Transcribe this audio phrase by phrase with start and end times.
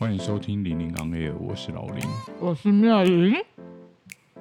[0.00, 2.02] 欢迎收听零零 on air，我是老林，
[2.38, 3.34] 我是妙云。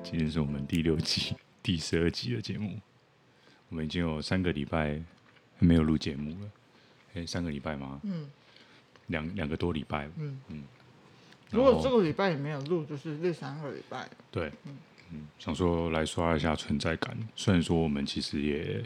[0.01, 2.79] 今天是我们第六季第十二集的节目，
[3.67, 4.97] 我们已经有三个礼拜
[5.57, 6.49] 没有录节目了。
[7.13, 7.99] 哎，三个礼拜吗？
[8.03, 8.29] 嗯，
[9.07, 10.09] 两两个多礼拜。
[10.15, 10.63] 嗯嗯。
[11.51, 14.07] 如果这个礼拜也没有录，就是第三个礼拜。
[14.31, 14.77] 对，嗯
[15.11, 17.17] 嗯，想说来刷一下存在感。
[17.35, 18.81] 虽然说我们其实也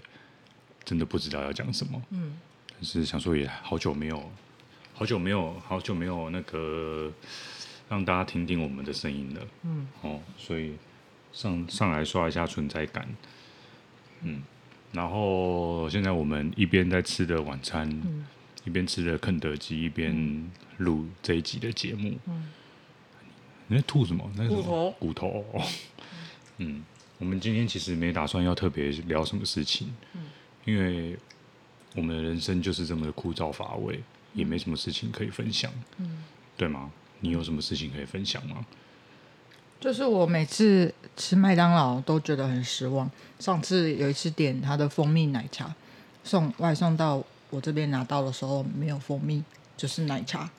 [0.83, 2.35] 真的不知道要讲什么，嗯，
[2.71, 4.27] 但是想说也好久没有。
[4.95, 7.11] 好久没有，好久没有那个
[7.89, 9.41] 让大家听听我们的声音了。
[9.63, 10.75] 嗯，哦，所以
[11.31, 13.07] 上上来刷一下存在感。
[14.21, 14.41] 嗯，
[14.91, 18.25] 然后现在我们一边在吃的晚餐，嗯、
[18.65, 22.17] 一边吃的肯德基，一边录这一集的节目。
[22.27, 22.49] 嗯，
[23.67, 24.31] 你在吐什么？
[24.35, 24.91] 那是什么？
[24.99, 25.41] 骨头。
[25.41, 25.61] 骨头。
[26.59, 26.85] 嗯，
[27.17, 29.91] 我们今天其实没打算要特别聊什么事情。
[30.13, 30.21] 嗯，
[30.65, 31.17] 因为
[31.95, 33.99] 我们的人生就是这么的枯燥乏味。
[34.33, 36.23] 也没什么事情可以分享，嗯，
[36.57, 36.91] 对吗？
[37.21, 38.65] 你有什么事情可以分享吗？
[39.79, 43.09] 就是我每次吃麦当劳都觉得很失望。
[43.39, 45.73] 上次有一次点他的蜂蜜奶茶，
[46.23, 49.43] 送外送到我这边拿到的时候没有蜂蜜，
[49.75, 50.49] 就是奶茶。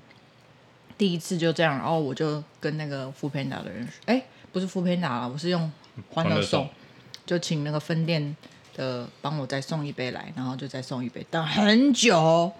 [0.97, 4.22] 第一次就这样，然后我就跟那个 foodpanda 的人说，哎，
[4.53, 5.72] 不是 foodpanda，我是用
[6.11, 6.69] 欢乐送，
[7.25, 8.36] 就请那个分店
[8.75, 12.53] 的帮我再送一杯来，然后就再送一杯，等很久。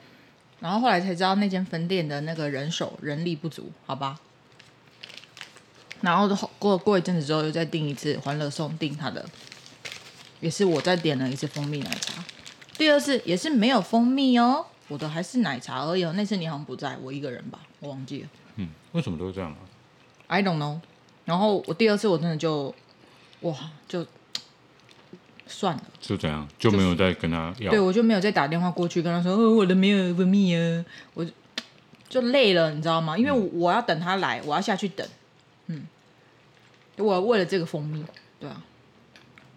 [0.64, 4.18] 然后后来才知道那间分店的那个人手人力不足，好吧。
[6.00, 6.26] 然后
[6.58, 9.22] 过过一阵子之后又再订一次欢乐送订他的，
[10.40, 12.24] 也是我再点了一次蜂蜜奶茶。
[12.78, 16.04] 第二次也是没有蜂蜜哦，我的还是奶茶而已。
[16.12, 18.28] 那次你好像不在，我一个人吧，我忘记了。
[18.56, 19.58] 嗯，为什么都是这样啊
[20.28, 20.80] ？I don't know。
[21.26, 22.74] 然后我第二次我真的就
[23.42, 23.54] 哇
[23.86, 24.06] 就。
[25.46, 27.70] 算了，就这样，就没有再跟他要。
[27.70, 31.26] 对，我就没有再打电话过去跟他说，哦，我的没有蜂蜜啊，我
[32.08, 33.16] 就累了，你知道吗？
[33.18, 35.06] 因为我要等他来，我要下去等，
[35.66, 35.86] 嗯，
[36.96, 38.02] 我为了这个蜂蜜，
[38.40, 38.62] 对啊，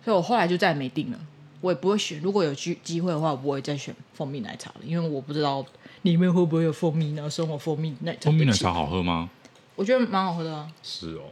[0.03, 1.19] 所以我后来就再也没订了，
[1.61, 2.19] 我也不会选。
[2.21, 5.65] 如果有机机会的话，我不会再选蜂蜜奶茶了，因为我不知道
[6.01, 7.29] 里面会不会有蜂蜜呢？
[7.29, 9.29] 生活蜂蜜奶茶，蜂蜜奶茶好喝吗？
[9.75, 10.69] 我觉得蛮好喝的啊。
[10.83, 11.23] 是哦，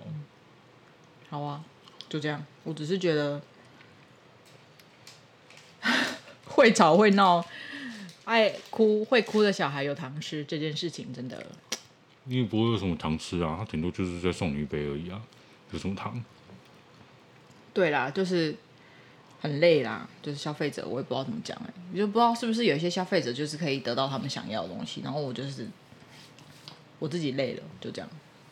[1.30, 1.62] 好啊，
[2.08, 2.46] 就这样。
[2.64, 3.42] 我只是觉得。
[6.48, 7.46] 会吵会闹，
[8.24, 11.46] 爱哭会哭的小孩有糖吃这件事情真的，
[12.24, 15.22] 你也不会有什么糖吃啊，他顶多就是在送你一杯而已啊，
[15.72, 16.24] 有什么糖？
[17.74, 18.56] 对啦，就是
[19.42, 25.68] 很累啦，就是消费者我也不知道怎么讲哎、欸，你就不知道是不是有一些消费者就是可以得到他们想要的东西，然后我就是
[27.00, 28.10] 我自己累了，就这样，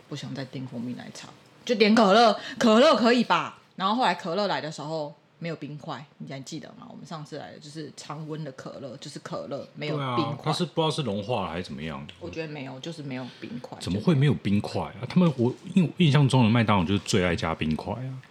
[0.10, 1.30] 不想再订蜂蜜奶茶，
[1.64, 3.60] 就点可乐，可乐可以吧？
[3.78, 5.16] 然后后来可乐来的时候。
[5.44, 6.88] 没有冰块，你还记得吗？
[6.90, 10.46] 我们上次来的就是常温的可乐，就是可乐没有冰块。
[10.46, 12.08] 它是不知道是融化了还是怎么样？
[12.22, 13.78] 我觉得没有，就是没有冰块。
[13.82, 15.04] 怎么会没有冰块啊？
[15.10, 18.22] 他们我印印象中的麦当劳就是最爱加冰块啊。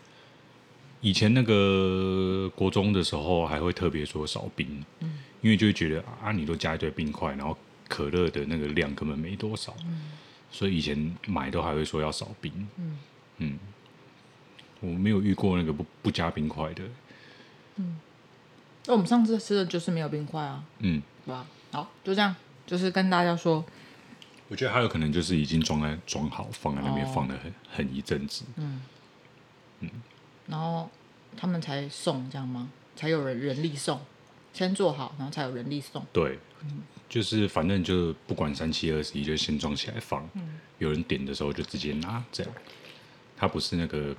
[1.03, 7.55] 以前那个国中的时候还会特别说少冰，嗯，因为就会觉得啊，你都加一堆冰块，然后
[7.89, 10.13] 可乐的那个量根本没多少，嗯，
[10.51, 12.99] 所以以前买都还会说要少冰，嗯
[13.37, 13.59] 嗯。
[14.85, 16.83] 我没有遇过那个不不加冰块的。
[17.77, 17.97] 嗯，
[18.87, 20.65] 那我们上次吃的就是没有冰块啊。
[20.79, 21.47] 嗯，对吧？
[21.71, 22.35] 好，就这样，
[22.67, 23.65] 就是跟大家说。
[24.49, 28.45] 我觉得还有可能就是已经装在装好，放在那边放了很、哦、很一阵子。
[28.57, 28.83] 嗯
[29.81, 29.91] 嗯，
[30.47, 30.91] 然后
[31.37, 32.69] 他们才送这样吗？
[32.95, 34.01] 才有人人力送，
[34.53, 36.05] 先做好，然后才有人力送。
[36.13, 40.29] 对，嗯、就是反正就不管三七二十一，就先装起来放。
[40.35, 42.53] 嗯，有人点的时候就直接拿，这样。
[43.37, 44.15] 他不是那个。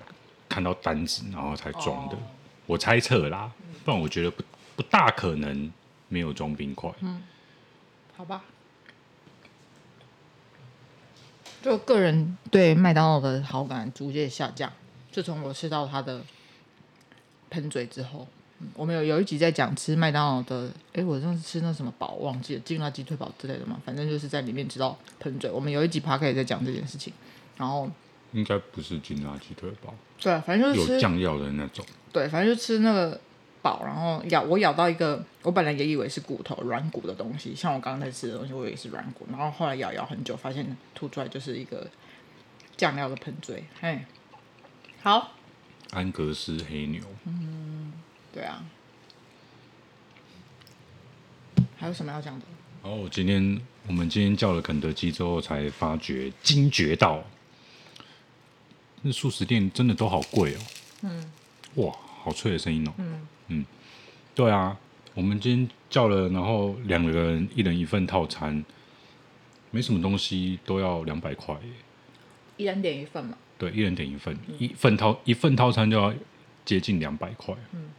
[0.50, 2.24] 看到单子然后才装的，oh.
[2.66, 3.52] 我猜测啦，
[3.84, 4.44] 不然我觉得不
[4.76, 5.72] 不大可能
[6.10, 6.92] 没有装冰块。
[7.02, 7.22] 嗯，
[8.16, 8.44] 好吧。
[11.62, 14.72] 就个人对麦当劳的好感逐渐下降，
[15.12, 16.22] 自从我吃到它的
[17.50, 18.28] 喷嘴之后，
[18.76, 25.50] 我们有有一集在讲吃麦当劳的，哎，我上次吃那什么堡忘记了，劲辣鸡腿堡之类的嘛，反正就是在里面吃到喷嘴。
[25.50, 27.14] 我们有一集 Podcast 在讲这件事情，
[27.58, 27.90] 然后。
[28.34, 31.86] 应该不是劲辣鸡腿堡，对，反正就是有酱料的那种。
[32.14, 33.20] 对，反正就吃那个
[33.62, 41.90] 饱，然后咬我咬到一个，我本来也以为是骨头软骨的东西，像我刚刚在吃的东西，我以为是软骨，然后后来咬咬很久，发现吐出来就是一个
[42.78, 43.66] 酱料的喷嘴。
[43.82, 44.06] 嘿，
[45.02, 45.32] 好，
[45.92, 47.02] 安格斯黑牛。
[47.26, 47.92] 嗯，
[48.32, 48.64] 对啊。
[51.76, 52.46] 还有什么要讲的？
[52.82, 57.24] 然后我今天我们今天叫了肯德基之后，才发觉惊觉到。
[59.02, 60.60] 那素食店真的都好贵哦。
[61.02, 61.32] 嗯，
[61.76, 61.94] 哇，
[62.24, 62.94] 好脆的声音哦。
[62.98, 63.66] 嗯嗯，
[64.34, 64.78] 对啊，
[65.14, 68.64] 我们今天叫了，然后两个人一人一份套餐，
[69.70, 71.54] 没什么东西都要两百块，
[72.56, 73.38] 一人点一份嘛。
[73.58, 76.14] 对，一人点一份，嗯、一份套一份套餐就要
[76.64, 77.54] 接近两百块。
[77.74, 77.90] 嗯，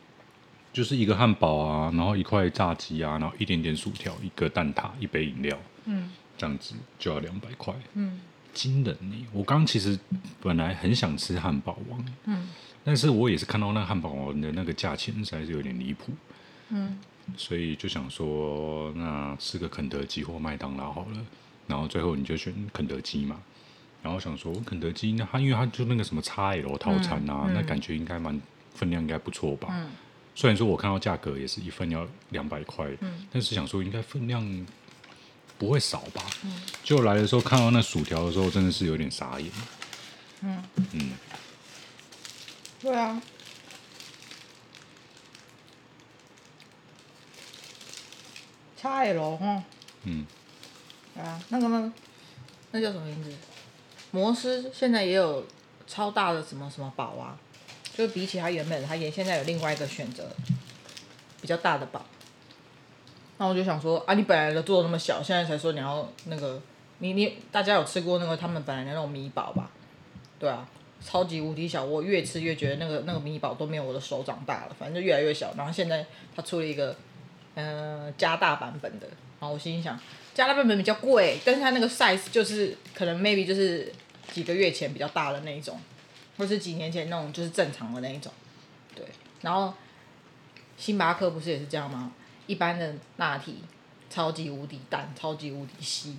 [0.73, 5.59] 就是一个汉堡啊，然后一块炸鸡啊，然后一点点薯条，一个蛋挞，一杯饮料。
[5.85, 7.75] 嗯，这样子就要两百块。
[7.93, 8.19] 嗯，
[8.55, 9.27] 惊人呢！
[9.33, 9.99] 我刚其实
[10.41, 12.05] 本来很想吃汉堡王。
[12.25, 12.49] 嗯。
[12.85, 16.13] 但是我也是看到那汉堡王的那个价钱实在是有点离谱，
[16.69, 16.99] 嗯，
[17.35, 21.27] 所以就想说，那吃个肯德基或麦当劳好了，
[21.67, 23.41] 然后最后你就选肯德基嘛，
[24.03, 28.39] 然后想说肯德基那它因为它就那个什么叉 L 套餐啊，嗯嗯、那感觉应该蛮
[28.75, 29.91] 分量应该不错吧，嗯、
[30.35, 34.67] 虽然说我看到价格也是一份要两百块，嗯、但是想说应该分量
[35.57, 39.51] 不会少吧，嗯，就来的时候看到那薯条的时候真的是有点傻眼，
[40.43, 40.63] 嗯。
[40.93, 41.13] 嗯。
[42.85, 43.19] 对啊
[48.79, 49.65] ，XL 哈，
[50.03, 50.27] 嗯，
[51.15, 51.91] 对啊，那个呢，
[52.73, 53.33] 那叫什么名字？
[54.11, 55.47] 摩斯现在也有
[55.87, 57.39] 超大的什么什么堡啊，
[57.95, 60.31] 就比起它原本，它也现在有另外一个选择，
[61.41, 62.05] 比较大的堡。
[63.39, 66.61] 那我就想说啊，你本来的做那么小，现在才说你要那个，
[66.99, 69.71] 你你大家有吃过那个他们本来的那种米堡吧？
[70.39, 70.69] 对啊。
[71.07, 75.53] 超级无敌小，我越吃越觉得那个那个米堡都没有我的手掌大了，反正就越来越小。
[75.55, 76.05] 然后现在
[76.35, 76.97] 它出了一个，
[77.57, 79.07] 嗯、呃，加大版本的。
[79.39, 80.01] 然后我心里想，
[80.33, 83.93] 加大版本比较贵，但是它那个 size 就是可能 maybe 就是
[84.33, 85.79] 几个月前比较大的那一种，
[86.39, 88.33] 或是几年前那种就是正常的那一种。
[88.95, 89.05] 对，
[89.43, 89.75] 然后
[90.79, 92.13] 星巴克不是也是这样吗？
[92.47, 93.53] 一般的拿铁
[94.09, 96.17] 超级无敌淡，超级无敌稀，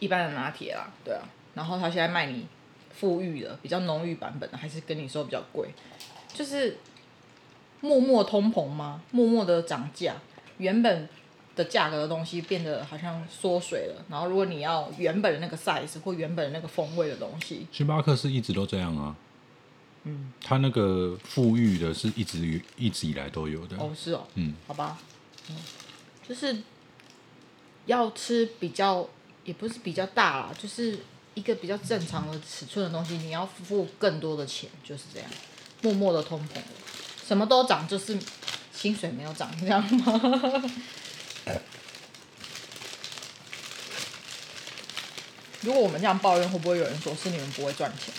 [0.00, 1.22] 一般的拿铁啦，对啊。
[1.54, 2.44] 然后他现在卖你。
[2.94, 5.68] 富裕的比较浓郁版本的，还是跟你说比较贵，
[6.32, 6.78] 就是
[7.80, 9.02] 默默通膨吗？
[9.10, 10.14] 默默的涨价，
[10.58, 11.08] 原本
[11.56, 14.04] 的价格的东西变得好像缩水了。
[14.08, 19.16] 然后如果你要原本的那个 size 或原本的那个风味的东西，星巴克是一直都这样啊。
[20.04, 23.76] 嗯，它那个富裕的是一直一直以来都有的。
[23.78, 24.26] 哦，是哦。
[24.34, 24.98] 嗯，好吧。
[25.50, 25.56] 嗯，
[26.26, 26.56] 就是
[27.86, 29.08] 要吃比较，
[29.44, 30.98] 也不是比较大啦，就是。
[31.34, 35.28] 一个比较正常的尺寸的东西，你要付更多的钱，就是这样，
[35.82, 36.58] 默默的通膨，
[37.26, 38.16] 什么都涨，就是
[38.72, 40.62] 薪水没有涨，这样吗？
[45.62, 48.12] 如果我们这样抱怨，会不会有人说是你们不会赚钱？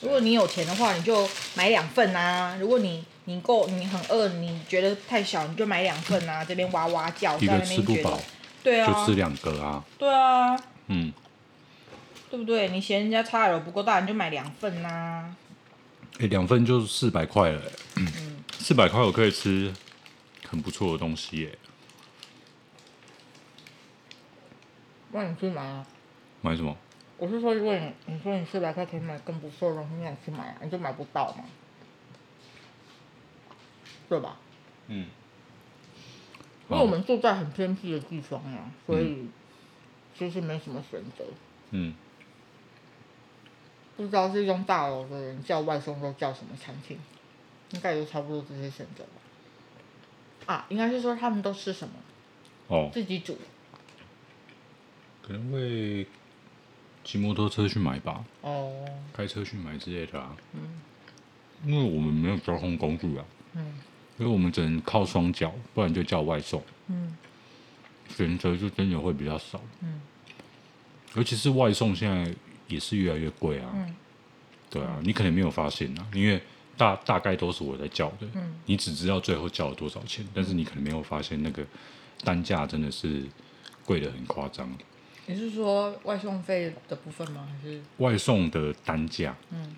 [0.00, 2.56] 如果你有钱的话，你就买两份啊！
[2.60, 6.44] 如果你你够，你很饿，你觉得太小，你就买两份啊！
[6.44, 8.18] 这边哇哇叫，在那边觉得。
[8.62, 9.84] 对啊，就吃两个啊。
[9.98, 10.56] 对啊。
[10.86, 11.12] 嗯。
[12.30, 12.68] 对不对？
[12.70, 15.36] 你嫌人家 XL 不够大，你就买两份呐、啊。
[16.14, 17.62] 哎、欸，两份就四百块了。
[17.96, 18.42] 嗯。
[18.58, 19.72] 四百块我可以吃
[20.48, 21.58] 很不错的东西耶。
[25.10, 25.86] 那你去买啊。
[26.40, 26.76] 买什么？
[27.18, 31.44] 我是说，如果你你说你四百块可以买更不错的东西，那你去买啊，你就买不到嘛。
[34.08, 34.38] 对吧？
[34.88, 35.06] 嗯。
[36.72, 39.28] 因为我们住在很偏僻的地方呀，所以
[40.16, 41.24] 其实没什么选择。
[41.70, 41.94] 嗯。
[43.96, 46.98] 不知道这栋大楼的人叫外送都叫什么餐厅，
[47.72, 50.54] 应该也就差不多这些选择吧。
[50.54, 51.94] 啊，应该是说他们都吃什么？
[52.68, 52.90] 哦。
[52.92, 53.36] 自己煮。
[55.20, 56.06] 可能会
[57.04, 58.24] 骑摩托车去买吧。
[58.40, 58.84] 哦。
[59.12, 60.34] 开车去买之类的啊。
[60.54, 60.80] 嗯。
[61.64, 63.24] 因为我们没有交通工具啊。
[63.52, 63.74] 嗯。
[64.22, 66.62] 因为我们只能靠双脚，不然就叫外送。
[66.86, 67.16] 嗯，
[68.08, 69.60] 选择就真的会比较少。
[69.80, 70.00] 嗯，
[71.16, 72.32] 尤其是外送现在
[72.68, 73.68] 也是越来越贵啊。
[73.74, 73.96] 嗯，
[74.70, 76.40] 对啊，你可能没有发现啊，因为
[76.76, 78.28] 大大概都是我在叫的。
[78.34, 81.66] 嗯，你只知道最后叫了多少钱，但是你可能没有发现那个
[82.22, 83.24] 单价真的是
[83.84, 84.72] 贵的很夸张。
[85.26, 87.48] 你是说外送费的部分吗？
[87.50, 89.34] 还是外送的单价？
[89.50, 89.74] 嗯，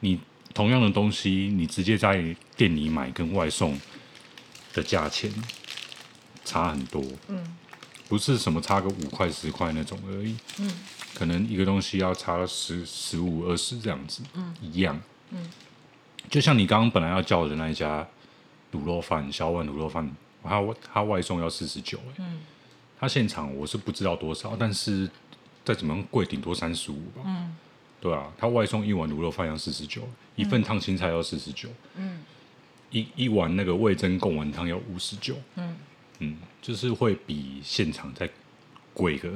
[0.00, 0.18] 你。
[0.54, 3.78] 同样的东西，你直接在店里买跟外送
[4.72, 5.28] 的价钱
[6.44, 7.04] 差很多。
[7.26, 7.56] 嗯，
[8.08, 10.36] 不是什么差个五块十块那种而已。
[10.60, 10.70] 嗯，
[11.12, 14.22] 可能一个东西要差十十五二十这样子。
[14.34, 15.00] 嗯，一样。
[15.30, 15.50] 嗯，
[16.30, 18.06] 就像你刚刚本来要叫的那一家
[18.72, 20.08] 卤肉饭，小碗卤肉饭，
[20.44, 21.98] 他他外送要四十九。
[22.18, 22.40] 嗯，
[23.00, 25.10] 他现场我是不知道多少，但是
[25.64, 27.22] 再怎么样贵，顶多三十五吧。
[27.24, 27.56] 嗯。
[28.04, 30.06] 对啊，他外送一碗卤肉饭要四十九，
[30.36, 32.20] 一份烫青菜要四十九，嗯，
[32.90, 35.74] 一一碗那个味增贡丸汤要五十九，嗯。
[36.18, 38.28] 嗯，就是会比现场再
[38.92, 39.30] 贵个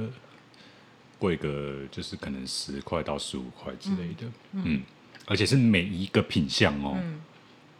[1.18, 4.82] 贵个，就是可能十块到十五块之类的，嗯，嗯，
[5.24, 7.20] 而且是每一个品相哦，嗯，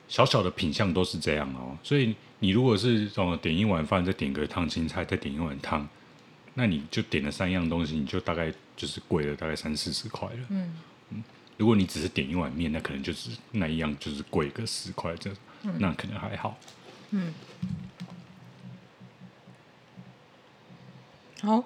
[0.08, 1.76] 小小的品相都是这样哦。
[1.82, 5.86] 所以你如果是哦点一碗饭，再点个烫青菜，再点一碗汤，
[6.58, 10.46] 那你就点了三样东西，你就大概就是贵了大概三四十块了。
[10.48, 10.76] 嗯
[11.10, 11.22] 嗯，
[11.56, 15.30] 如果你只是点一碗面，那可能就是那一样就是贵个十块这，
[15.62, 16.58] 嗯、那可能还好。
[17.10, 17.32] 嗯，
[21.42, 21.64] 好。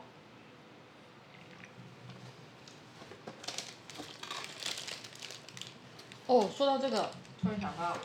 [6.26, 7.96] 哦，说到这个，突然想到，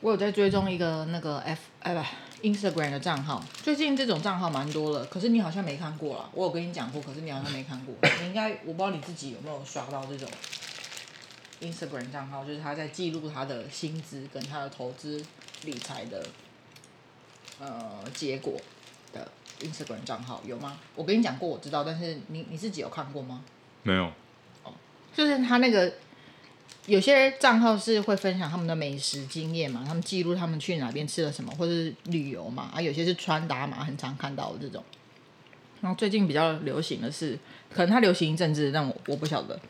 [0.00, 6.30] 我有在追踪一个那个 F 哎不 Instagram 的账号，最近这种账号蛮多的，可是你好像没看过啦。
[6.32, 7.94] 我有跟你讲过，可是你好像没看过。
[8.20, 10.28] 你应该我不知道你自己有没有刷到这种
[11.60, 15.20] Instagram 账号，就是他在记录他的薪资跟他的投资
[15.64, 16.24] 理财的
[17.58, 18.54] 呃结果
[19.12, 19.28] 的
[19.60, 20.78] Instagram 账号有吗？
[20.94, 23.42] 我跟你讲过，我知道，但是你你自己有看过吗？
[23.82, 24.04] 没有。
[24.62, 24.72] 哦，
[25.12, 25.92] 就是他那个。
[26.88, 34.82] 有些账号是会分享他们的美食经验嘛，他们记录他们去哪边吃了什么，或者是旅游嘛，啊，有些是穿搭嘛，很常看到的这种。
[35.82, 37.38] 然后最近比较流行的是，
[37.70, 39.60] 可能它流行一阵子，但我我不晓得。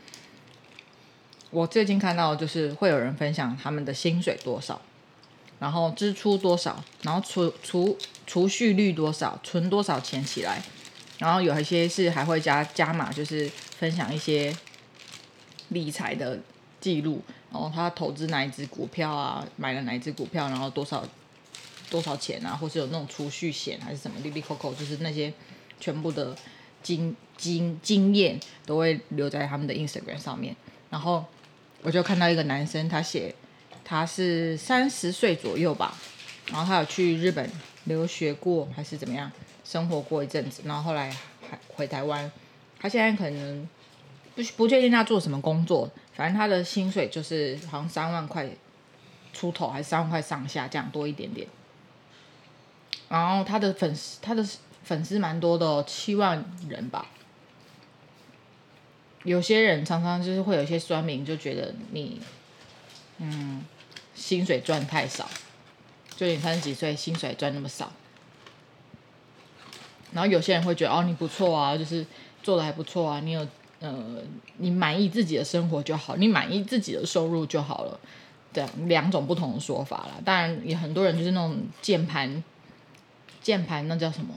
[1.50, 4.80] 我最近看到就是会有人分享他们的薪水多少，
[5.58, 7.98] 然后支出多少，然后储储
[8.28, 10.62] 储蓄率多少，存多少钱起来，
[11.18, 14.56] 然后有一些是还会加加码，就是分享一些
[15.70, 16.38] 理财的。
[16.80, 17.20] 记录，
[17.52, 21.04] 然后他投资哪一只股票啊，买了哪一只股票，然后多少
[21.90, 25.32] 多少钱啊，或是有那种储蓄险还是什么，哩哩扣扣，就是那些
[25.80, 26.36] 全部的
[26.82, 30.54] 经经经验都会留在他们的 Instagram 上面。
[30.90, 31.24] 然后
[31.82, 33.34] 我就看到一个男生，他写
[33.84, 35.96] 他是三十岁左右吧，
[36.52, 37.50] 然后他有去日本
[37.84, 39.30] 留学过还是怎么样，
[39.64, 41.10] 生活过一阵子，然后后来
[41.50, 42.30] 还回台湾，
[42.78, 43.68] 他现在可能
[44.34, 45.90] 不不确定他做什么工作。
[46.18, 48.50] 反正他的薪水就是好像三万块
[49.32, 51.46] 出头，还是三万块上下这样多一点点。
[53.08, 54.44] 然后他的粉丝，他的
[54.82, 57.06] 粉丝蛮多的，七万人吧。
[59.22, 62.20] 有些人常常就是会有一些酸民就觉得你，
[63.18, 63.64] 嗯，
[64.16, 65.30] 薪水赚太少，
[66.16, 67.92] 就你三十几岁薪水赚那么少。
[70.10, 72.04] 然后有些人会觉得哦，你不错啊，就是
[72.42, 73.46] 做的还不错啊，你有。
[73.80, 74.22] 呃，
[74.56, 78.00] 你满意自己的生活就好，你满意自己的收入就好了，
[78.52, 80.14] 对，两种不同的说法啦。
[80.24, 82.42] 当然，也很多人就是那种键盘，
[83.40, 84.34] 键盘那叫什么？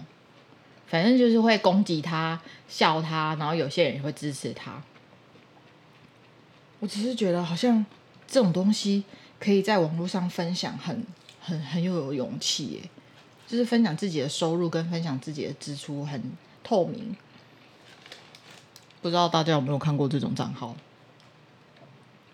[0.87, 4.81] 反正就是会攻击他、笑他，然后有些人也会支持他。
[6.79, 7.85] 我只是觉得，好像
[8.27, 9.03] 这种东西
[9.39, 11.05] 可以在网络上分享很，
[11.39, 12.81] 很很很有勇气耶。
[13.47, 16.21] 就是分享自己的收入跟分享自己的支出，很
[16.63, 17.15] 透明。
[19.01, 20.75] 不知道大家有没有看过这种账号？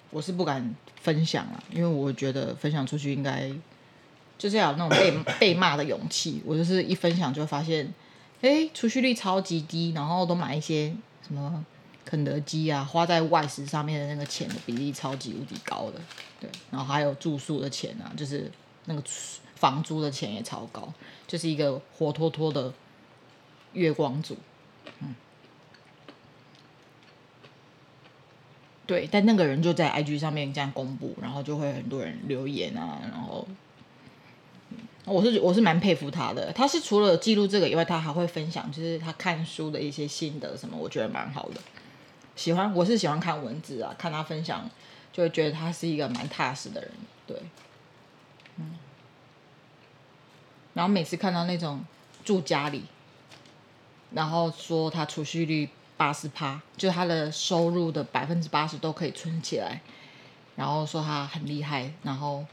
[0.10, 3.52] 我是不敢分享了，因为我觉得分享出去应该
[4.38, 6.42] 就是要有那种被 被骂的勇气。
[6.46, 7.94] 我就是一分享就会发现，
[8.42, 10.96] 哎，储蓄率超级低，然后都买一些
[11.26, 11.66] 什么
[12.06, 16.00] 肯德基啊，花在外食上面的那个钱的比例超级无敌高的，
[16.40, 18.50] 对，然后还有住宿的钱啊，就是
[18.86, 19.04] 那个
[19.56, 20.92] 房租的钱也超高，
[21.28, 22.74] 就是一个活脱脱的
[23.74, 24.38] 月光族，
[28.88, 33.46] 对，但那个人就在 IG 上面这样公布，然后就会很多人留言啊，然后，
[35.04, 36.54] 我是我是蛮佩服他的。
[36.54, 41.60] 他是除了记录这个以外，他还会分享，就是他看书的一些心得什么，我觉得蛮好的。
[42.38, 44.70] 喜欢，我是喜欢看文字啊，看他分享，
[45.12, 46.92] 就会觉得他是一个蛮踏实的人。
[47.28, 47.38] 对，
[48.56, 48.72] 嗯，
[50.76, 51.84] 然后每次看到那种
[52.24, 52.86] 住家里，
[54.12, 55.68] 然后说他储蓄率。
[55.98, 59.82] 八十趴，就他的收入的百分之八十都可以存起来，
[60.56, 62.46] 然后说他很厉害，然后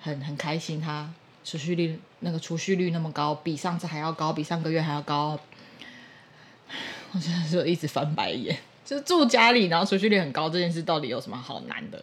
[0.00, 1.10] 很很开心，他
[1.42, 5.38] 储蓄率那个储蓄率那么高，比上次还要高，比上个月还要高，
[7.12, 8.56] 我真的是一直翻白眼。
[8.84, 12.02] 就是住家里，然后储蓄率很高这件事，到底有什么好难的？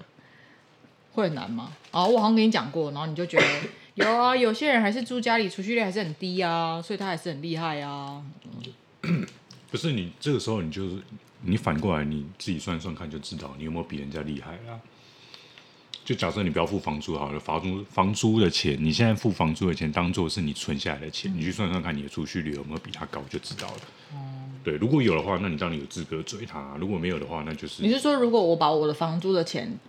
[1.14, 1.72] 会很难吗？
[1.90, 3.46] 哦，我好像跟你讲过，然后你就觉得
[3.96, 8.22] 有啊，有些人还是住家里，储蓄率还是很低啊，所以他还是很厉害啊。
[9.70, 10.98] 不是你这个时候，你就是
[11.42, 14.80] 你反过来你自己算算看，就知道你有没有比人家厉害啦。
[16.04, 23.82] 就假设你不要付房租好了，房租房租的钱，你现在付房租的钱当做是你存下来的钱，嗯、你去算算看你的储蓄率有没有比他高，就知道了。
[24.14, 29.80] 嗯、对，如果有的话，那你当然有资格追他；如果没有的话，那就是你是说，如果我把我的房租的钱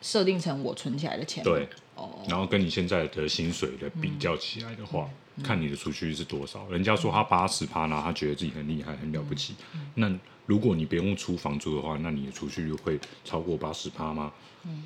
[0.00, 5.04] 设定成我存起来的钱，对，哦，然后跟你现在的薪水的比较起来的话。
[5.04, 6.68] 嗯看你的储蓄是多少？
[6.68, 9.54] 人家说他八十趴，然后他觉得自己很厉害、很了不起。
[9.94, 10.12] 那
[10.46, 14.32] 如果你不用出房租的话，那你的储蓄率会超过八十趴吗？
[14.64, 14.84] 嗯、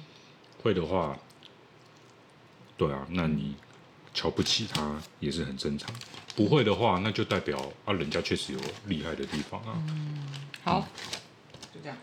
[0.62, 1.18] 会的话，
[2.76, 3.56] 对啊，那你
[4.14, 5.90] 瞧不起他也是很正常。
[6.36, 9.82] 不会的话，那就代表啊，人家确实有厉害的地方啊。
[9.88, 10.24] 嗯，
[10.62, 10.86] 好，
[11.74, 11.96] 就这样。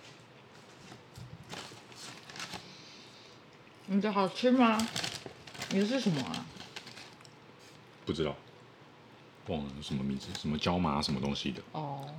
[3.86, 4.88] 你的好吃吗？
[5.70, 6.46] 你的是什么啊？
[8.06, 8.36] 不知道，
[9.48, 11.62] 忘了什么名字，什么椒麻什么东西的。
[11.72, 12.10] 哦。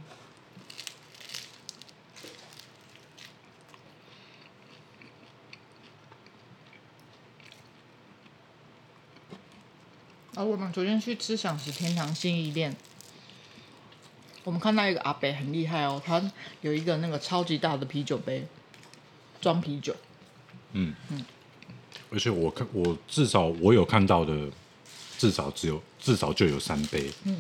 [10.36, 12.74] 而、哦、我们昨天去吃饗食天堂新义店，
[14.42, 18.44] 我们看到一个阿伯很厉害哦，他有一个那个超级大的啤酒杯，
[19.40, 19.94] 装啤酒。
[20.72, 21.24] 嗯嗯。
[22.10, 24.50] 而且我看，我至少我有看到的，
[25.24, 27.10] 至少只有至少就有三杯。
[27.24, 27.36] 嗯。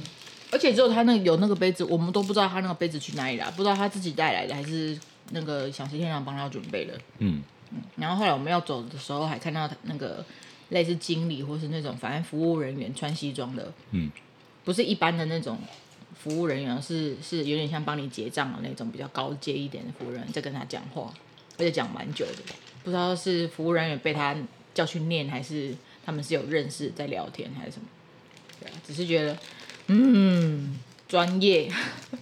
[0.50, 4.98] 而且只有他那个有那个杯子，我们都不知道他那个杯子去哪里了，不知道他自己带来的还是
[5.32, 6.94] 那个饗食天堂帮他准备的。
[7.18, 7.82] 嗯嗯。
[7.96, 10.24] 然后后来我们要走的时候，还看到那个。
[10.70, 14.10] 类似经理或是那种反正服务人员穿西装的，嗯，
[14.64, 15.58] 不是一般的那种
[16.18, 21.12] 服务人员，是是有点像帮你结账的那种比较高阶一点的服务人员在跟他讲话，
[21.58, 24.34] 而且讲蛮久的，不知道是服务人员被他
[24.72, 27.86] 叫去念，还是他们是有认识在聊天还是什么，
[28.60, 29.36] 对啊，只是觉得
[29.88, 31.70] 嗯专业，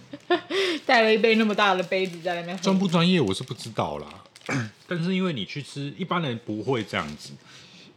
[0.85, 4.23] 带了一杯那么大的杯子在那边，专不专业我是不知道啦，
[4.87, 7.31] 但是因为你去吃，一般人不会这样子。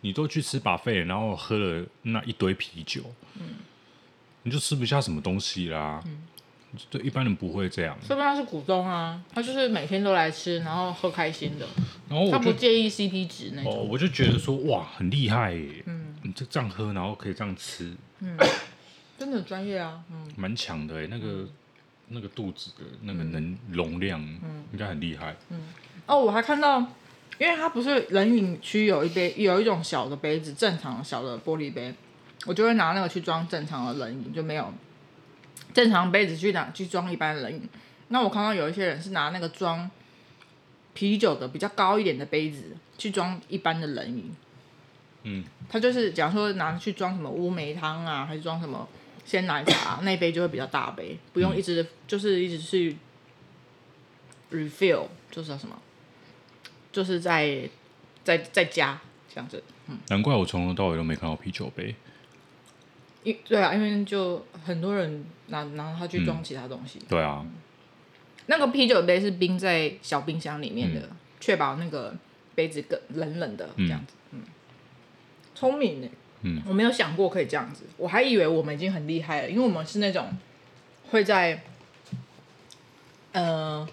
[0.03, 3.03] 你都去吃 buffet，然后喝了那一堆啤酒，
[3.41, 3.57] 嗯，
[4.45, 6.01] 你就吃不下什么东西啦。
[6.07, 6.19] 嗯，
[6.91, 7.97] 对，一般人不会这样。
[8.01, 11.67] 说不定他是股东啊，他就是每天都来吃，然后喝开心的。
[12.09, 13.73] 然后他不介意 CP 值那种。
[13.73, 15.83] 哦，我就觉得说哇，很厉害耶。
[15.87, 17.95] 嗯，你就这样喝，然后可以这样吃。
[18.21, 18.37] 嗯，
[19.19, 20.01] 真的很专业啊。
[20.11, 21.49] 嗯，蛮强的哎，那个
[22.09, 25.35] 那个肚子的那个能容量，嗯，应该很厉害。
[25.51, 25.61] 嗯，
[26.07, 26.87] 哦，我还看到。
[27.39, 31.93] 因为它不是冷饮区有一杯有一种小的杯子，正常的小的玻璃杯，
[32.47, 34.73] 我就会拿那个去装正常的冷饮，就没有
[35.77, 37.69] 正常杯子去拿去装一般冷饮。
[38.09, 39.91] 那我看到有一些人是拿那个装
[40.95, 44.35] 啤酒的比较高一点的杯子去装一般的冷饮。
[45.25, 48.89] 嗯，他就是假如说拿去装什么乌梅汤啊，还是装什么
[49.27, 52.97] 鲜奶茶，那杯就会比较大杯，不用一直、嗯、就是一直去
[54.51, 55.79] refill，就是叫什么？
[56.91, 57.69] 就是在
[58.25, 61.95] 在在家这样子，嗯，难怪我从头到尾都没看到啤酒杯。
[63.27, 66.99] 因对啊，因为就很多人拿拿它去装其他东西。
[67.01, 67.53] 嗯、对啊、嗯，
[68.47, 71.09] 那个啤酒杯是冰在小冰箱里面的，
[71.41, 72.15] 确、嗯、保那个
[72.55, 74.15] 杯子更冷冷的这样子。
[74.31, 74.41] 嗯，
[75.55, 76.09] 聪明呢。
[76.43, 80.29] 嗯，我没有想过可以这样子，我还以为我们已经很厉害了，因为我们是那种
[81.11, 81.65] 会在
[83.33, 83.87] 呃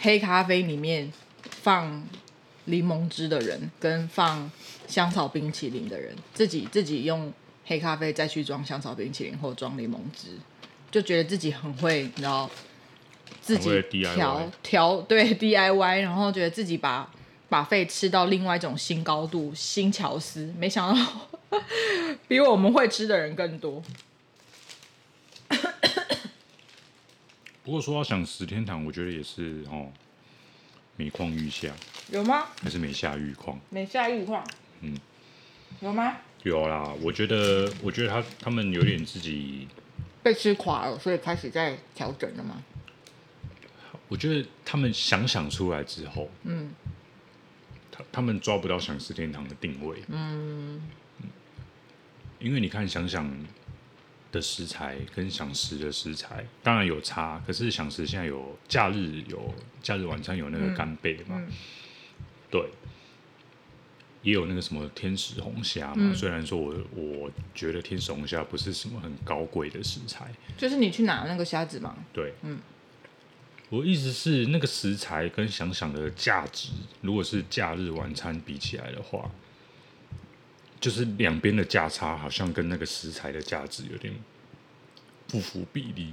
[0.00, 1.12] 黑咖啡里面。
[1.62, 2.02] 放
[2.64, 4.50] 柠檬汁的人，跟放
[4.88, 7.32] 香草冰淇淋的人，自己自己用
[7.64, 10.38] 黑咖啡再去装香草冰淇淋或装柠檬汁，
[10.90, 12.50] 就觉得自己很会，你知道，
[13.40, 17.10] 自己调调对 DIY，然后觉得自己把
[17.48, 21.28] 把费吃到另外一种新高度、新巧思，没想到
[22.28, 23.82] 比我们会吃的人更多。
[27.64, 29.92] 不过说要想十天堂，我觉得也是哦。
[30.94, 31.72] 每况愈下，
[32.10, 32.48] 有吗？
[32.62, 33.58] 还是每下愈况？
[33.70, 34.46] 每下愈况，
[34.82, 34.94] 嗯，
[35.80, 36.18] 有吗？
[36.42, 39.68] 有啦，我觉得，我觉得他他们有点自己
[40.22, 42.62] 被吃垮了，所以开始在调整了吗？
[44.08, 46.70] 我觉得他们想想出来之后，嗯，
[47.90, 50.82] 他他们抓不到想食天堂的定位，嗯，
[52.38, 53.30] 因为你看想想。
[54.32, 61.46] 的食材跟想食的食材当然有差，可是想食现在有假日有假日晚餐有那个干贝嘛、嗯。
[61.46, 61.52] 嗯，
[62.50, 62.70] 对，
[64.22, 66.14] 也有那个什么天使红虾嘛、嗯。
[66.14, 71.96] 虽然说我我觉得天使红虾不是什么很高贵的食材，就是你去拿那个虾子嘛。
[72.12, 72.58] 对，嗯，
[73.68, 79.30] 我意思是那个食材跟想想的价值，如果是假日晚餐比起来的话。
[80.80, 84.12] 就是两边的价差好像跟那个食材的价值有点
[85.28, 86.12] 不符比例。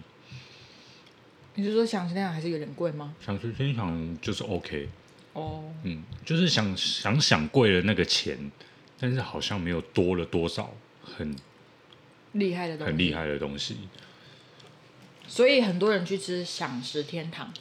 [1.56, 3.16] 你是说想吃那样还是有点贵吗？
[3.20, 4.88] 想吃天想就是 OK。
[5.34, 5.72] 哦。
[5.84, 8.52] 嗯，就是想想想贵了那个钱，
[9.00, 11.36] 但是好像没有多了多少很
[12.34, 12.92] 厉害的东西。
[12.92, 13.78] 很厉害的东西。
[15.28, 17.54] 所以很多人去吃享食天堂。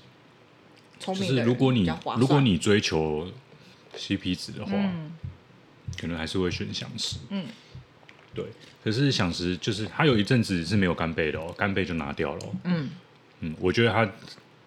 [0.98, 3.30] 聪明的人就是如果你如果你追求
[3.96, 4.72] CP 值的话。
[4.74, 5.12] 嗯
[5.98, 7.46] 可能还是会选享食，嗯，
[8.32, 8.44] 对。
[8.84, 12.90] 可是享食就是他有一阵子是没有干贝的哦，干贝就拿掉了，嗯
[13.40, 13.56] 嗯。
[13.58, 14.08] 我觉得它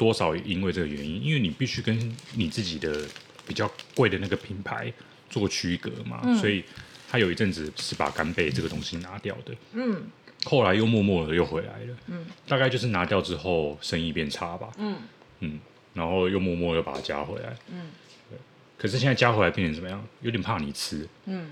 [0.01, 3.07] 多少因为这个原因，因为你必须跟你自己的
[3.45, 4.91] 比较贵的那个品牌
[5.29, 6.63] 做区隔嘛，嗯、所以
[7.07, 10.01] 他有一阵子是把干贝这个东西拿掉的，嗯，
[10.43, 14.95] 后来又默默的又回来了，嗯，大概就是拿掉之后生意变差吧，嗯。
[15.41, 15.59] 嗯，
[15.93, 17.89] 然后又默默又把它加回来，嗯，
[18.29, 18.37] 对，
[18.77, 20.03] 可是现在加回来变成怎么样？
[20.21, 21.51] 有点怕你吃，嗯，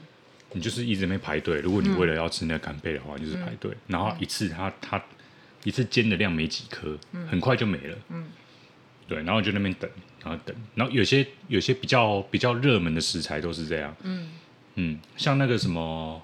[0.53, 1.59] 你就是一直没排队。
[1.59, 5.03] 如果你为了要吃那个干贝的话，嗯就是排队，然后一次它它
[5.63, 6.97] 一次煎的量没几颗，
[7.29, 8.27] 很快就没了，嗯，
[9.09, 9.89] 对，然后就那边等，
[10.23, 14.29] 然后等，然后有些有些比较比较热门的食材都是这样，嗯。
[14.75, 16.21] 嗯，像那个什么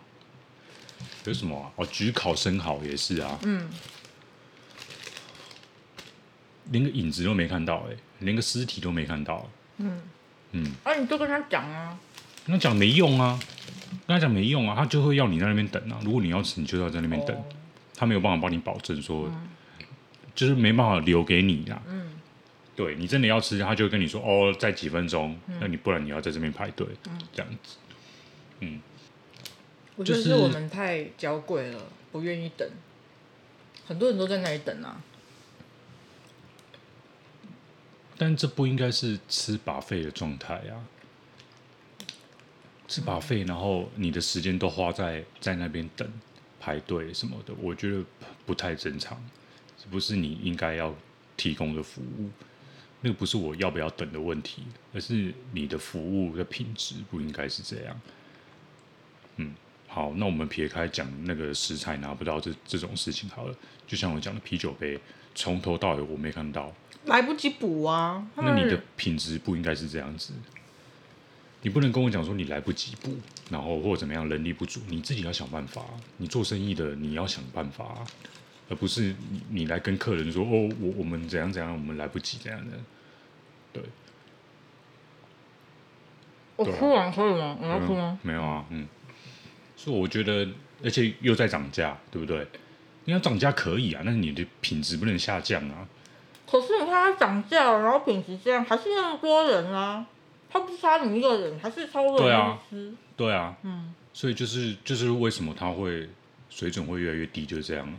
[1.25, 1.67] 有什么啊？
[1.75, 3.67] 哦，焗烤生蚝也是啊，嗯，
[6.71, 9.99] 连个影子都没看到，哎，连个尸体都没看到，嗯。
[10.51, 11.99] 嗯，啊，你就跟他讲啊，
[12.45, 13.37] 那讲没用啊，
[14.07, 15.99] 跟他讲没用啊，他就会要你在那边等啊。
[16.05, 17.43] 如果你要吃，你就要在那边等，哦。
[17.97, 19.29] 他没有办法帮你保证说，
[20.33, 21.81] 就是没办法留给你啊。
[21.89, 22.09] 嗯
[22.75, 26.85] 对你真的要吃，他就跟你说哦，在几分钟，那你不然你要在这边排队，
[27.33, 27.77] 这样子。
[29.95, 32.69] 我觉得就是是我们太娇贵了，不愿意等，
[33.87, 35.01] 很多人都在那里等啊，
[38.17, 40.83] 但这不应该是吃 buffet 的状态啊！
[42.89, 46.07] 吃 buffet，然后你的时间都花在在那边等
[46.59, 48.03] 排队什么的，我觉得
[48.45, 49.17] 不太正常，
[49.77, 50.93] 这不是你应该要
[51.37, 52.29] 提供的服务。
[53.01, 58.01] 那个不是我要不要等的问题，而是你的服务的品质不应该是这样。
[59.37, 59.53] 嗯，
[59.87, 63.55] 好，那我们撇开讲那个食材拿不到这这种事情好了，
[63.85, 64.99] 就像我讲的啤酒杯，
[65.35, 66.73] 从头到尾我没看到。
[67.05, 68.25] 来不及补啊。
[68.35, 70.33] 那你的品质不应该是这样子，
[71.61, 73.15] 你不能跟我讲说你来不及补，
[73.51, 75.83] 然后或者怎么样，人力不足，你自己要想办法。
[76.17, 78.03] 你做生意的，你要想办法，
[78.69, 82.77] 而不是你你来跟客人说哦，我我们怎样怎样，我们来不及这样的。
[83.73, 83.83] 对，
[86.55, 87.57] 我对啊哭完可以吗？
[87.61, 88.19] 我要哭嗯吗？
[88.23, 88.87] 没有啊，嗯，
[89.75, 90.47] 所以我觉得，
[90.83, 92.47] 而且又在涨价，对不对？
[93.03, 95.87] 你要涨价可以啊，但是你的品质不能下降啊。
[96.49, 100.05] 可是你看它涨价，然后品质这样，还是那么多人啊，
[100.49, 102.93] 他不差你一个人，还是超多人对啊吃。
[103.17, 106.09] 对啊，嗯，所以就是就是为什么它会
[106.49, 107.97] 水准会越来越低，就是这样啊。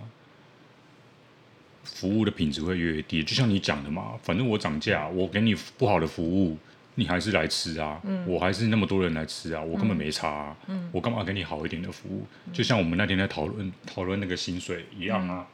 [1.94, 6.59] 服务的品质会越来越低，就像你讲的嘛，反正我涨价，我给你不好的服务，
[6.96, 12.27] 你还是来吃啊，嗯我还是那么多人来吃啊，我根本没差啊，嗯我干嘛给你好一点的服务？
[12.53, 15.46] 就像我们那天在讨论讨论那个薪水一样啊，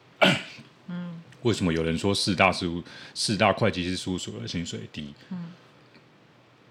[0.89, 2.83] 嗯 为什么有人说四大事务
[3.15, 5.15] 四大会计师事务所的薪水低？
[5.31, 5.53] 嗯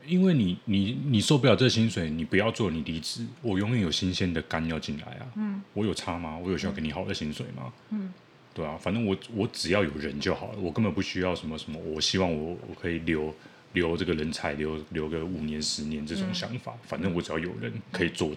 [0.03, 5.27] 因为你你你受不了这薪水，你不要做，你离职，我永远有新鲜的肝要进来啊。
[5.35, 6.35] 嗯我有差吗？
[6.43, 7.71] 我有需要给你好的薪水吗？
[7.91, 8.11] 嗯
[8.53, 13.33] 对啊，反正我我只要有人就好了，我根本不需要什么什么，我希望我我可以留
[13.73, 16.75] 留这个人才，留留个五年十年这种想法。
[16.83, 18.35] 反正我只要有人可以做，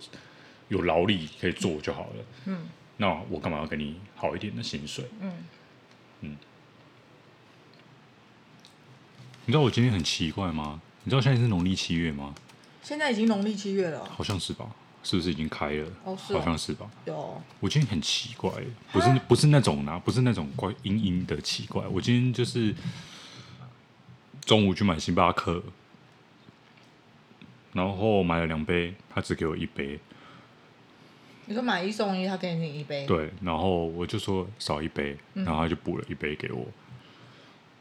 [0.68, 2.24] 有劳力可以做就好了。
[2.46, 5.05] 嗯那我干嘛要给你好一点的薪水？
[5.20, 5.33] 嗯，
[6.20, 6.37] 你
[9.46, 10.81] 知道我今天很奇怪吗？
[11.03, 12.33] 你知道现在是农历七月吗？
[12.83, 14.70] 现在已经农历七月了，好像是吧？
[15.05, 15.87] 是不是已经开了？
[16.05, 16.90] 哦是哦好像是吧？
[17.05, 18.51] 有我今天很奇怪，
[18.90, 21.87] 不是不是那种啊，不是那种怪阴阴的奇怪。
[21.87, 22.75] 我今天就是
[24.40, 25.62] 中午去买星巴克，
[27.73, 30.01] 然后买了两杯，他只给我一杯。
[31.47, 36.67] 你说买一送一，他给你一杯，对，然后我就说少一杯，然后他就补了一杯给我。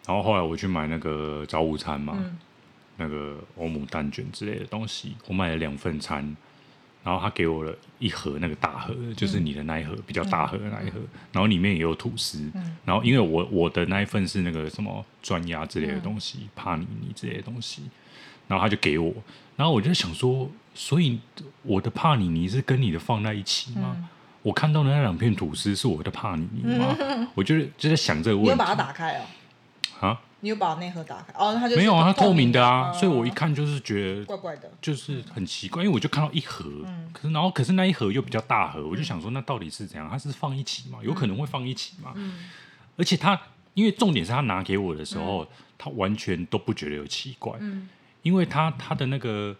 [0.05, 2.37] 然后后来我去买那个早午餐嘛，嗯
[2.97, 6.35] 那个欧姆蛋卷之类的东西，我买了两份餐，
[7.03, 10.99] 然后他给我了一盒那个大盒，就是你的那一盒、比较大盒的那一盒，
[11.31, 12.49] 然后里面也有吐司，
[12.85, 17.83] 然后因为我我的那一份是那个什么专鸭之类的东西，帕尼尼之类的东西，
[18.47, 19.13] 然后他就给我，
[19.57, 21.19] 然后我就想说，所以
[21.63, 24.09] 我的帕尼尼是跟你的放在一起吗？
[24.41, 26.95] 我看到的那两片吐司是我的帕尼尼吗？
[27.33, 28.51] 我就是就在想这个问题。
[28.51, 30.07] 你有把它打开哦？
[30.07, 30.21] 啊？
[30.43, 31.31] 你有把那盒打开？
[31.37, 34.69] 哦，它就是没有啊，它透明的啊，哦所以我一看就是觉得怪怪的。
[34.81, 36.65] 就是很奇怪，因为我就看到一盒，
[37.13, 40.09] 可是然后可是那一盒又比较大盒，我就想说那到底是怎样？
[40.11, 40.99] 它是放一起嘛？
[41.01, 42.13] 有可能会放一起嘛？
[42.97, 43.39] 而且他
[43.73, 47.87] 因为重点是他拿给我的时候，他完全都不觉得有奇怪，嗯
[48.21, 49.55] 因为他他的那个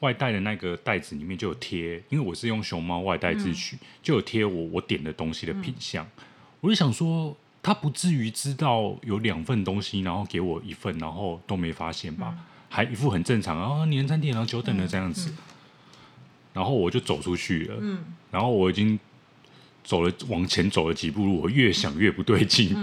[0.00, 6.08] 外带的那个袋子里面就有贴，因为我是用熊猫外带自取，就有贴我我点的东西的品相，
[6.62, 7.36] 我就想说。
[7.62, 12.34] 他不至于知道有两份东西，然后给我一份，然后都没发现吧？
[12.68, 15.32] 还一副很正常啊，你人餐点然后久等了这样子。
[16.52, 18.98] 然后我就走出去了，嗯然后我已经
[19.82, 22.76] 走了往前走了几步路，我越想越不对劲，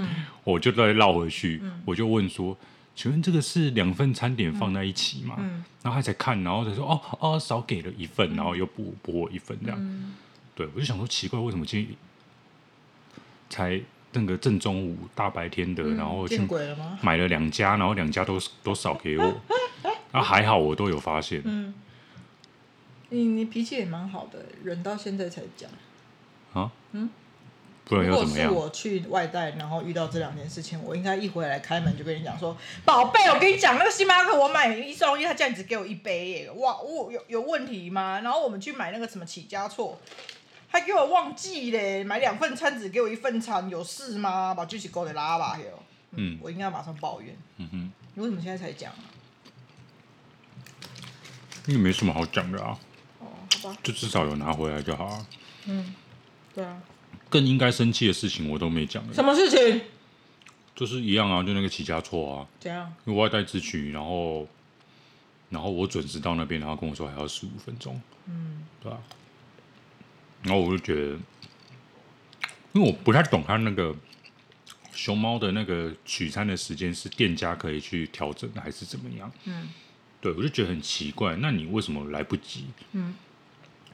[0.44, 2.58] 我就再绕回去，我就问说
[2.96, 5.36] ：“请问这个是两份餐点放在一起吗？
[5.38, 9.78] 嗯，然后他才看，然后才说哦哦，少给了一份，然后又补补我一份这样。
[9.80, 10.16] 嗯，
[10.56, 11.96] 对，我就想说奇怪，为什么今天
[13.50, 13.80] 才
[14.14, 16.42] 那个正中午大白天的，然后去
[17.02, 19.24] 买了两家，然后两家都都少给我，
[20.12, 21.42] 然 后还好我都有发现。
[21.46, 21.74] 嗯，
[23.10, 25.70] 你你脾气也蛮好的，忍到现在才讲。
[26.54, 26.72] 啊？
[26.92, 27.10] 嗯。
[27.92, 40.00] 如果是我去外带，然后遇到这两件事情，我应该一回来开门就跟你讲说：“宝贝，我跟你讲，那个星巴克我买一送一，他这样只给我一杯耶，哇，我有有问题吗？”然后我们去买那个什么起家错，
[40.70, 44.54] 还给我忘记嘞，买两份餐只给我一份餐，有事吗？
[44.54, 45.84] 把剧情勾给拉吧，哟。
[46.12, 47.36] 嗯，我应该马上抱怨。
[47.58, 49.04] 嗯哼，你为什么现在才讲啊？
[51.68, 52.80] 因为没什么好讲的啊。
[53.20, 53.28] 哦，
[53.62, 53.78] 好吧。
[53.84, 55.28] 就至少有拿回来就好啊。
[55.66, 55.94] 嗯，
[56.54, 56.82] 对啊。
[57.30, 59.04] 更应该生气的事情我都没讲。
[59.14, 59.82] 什么事情？
[60.76, 62.48] 就是一样啊，就那个起家错啊。
[62.60, 62.92] 怎样？
[63.06, 64.48] 因为外带自取，然后，
[65.50, 68.02] 然后我准时到那边，然后跟我说还要十五分钟。
[68.26, 68.98] 嗯，对吧？
[70.44, 71.18] 然后我就觉得，
[72.74, 73.96] 因为我不太懂他那个
[74.92, 79.32] 熊猫的那个取餐的时间是店家可以去调整的，还是怎么样？
[79.46, 79.70] 嗯，
[80.22, 81.36] 对，我就觉得很奇怪。
[81.38, 82.66] 那你为什么来不及？
[82.94, 83.16] 嗯。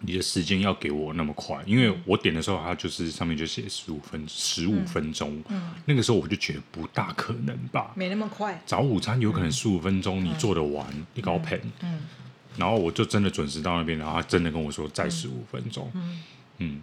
[0.01, 5.57] 你的时间要给我那么快，因为我点的时候，它就是上面就写十五分十五分钟，嗯。
[5.57, 8.61] 嗯，那个时候我就觉得不大可能吧，没那么快。
[8.65, 12.01] 早午餐有可能十五分钟你做得完，嗯、你搞盆，嗯，
[12.57, 16.21] 然后我就真的准时到那边，然后他真的跟我说再十五分钟，嗯，
[16.59, 16.81] 嗯，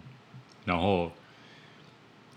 [0.65, 1.11] 然后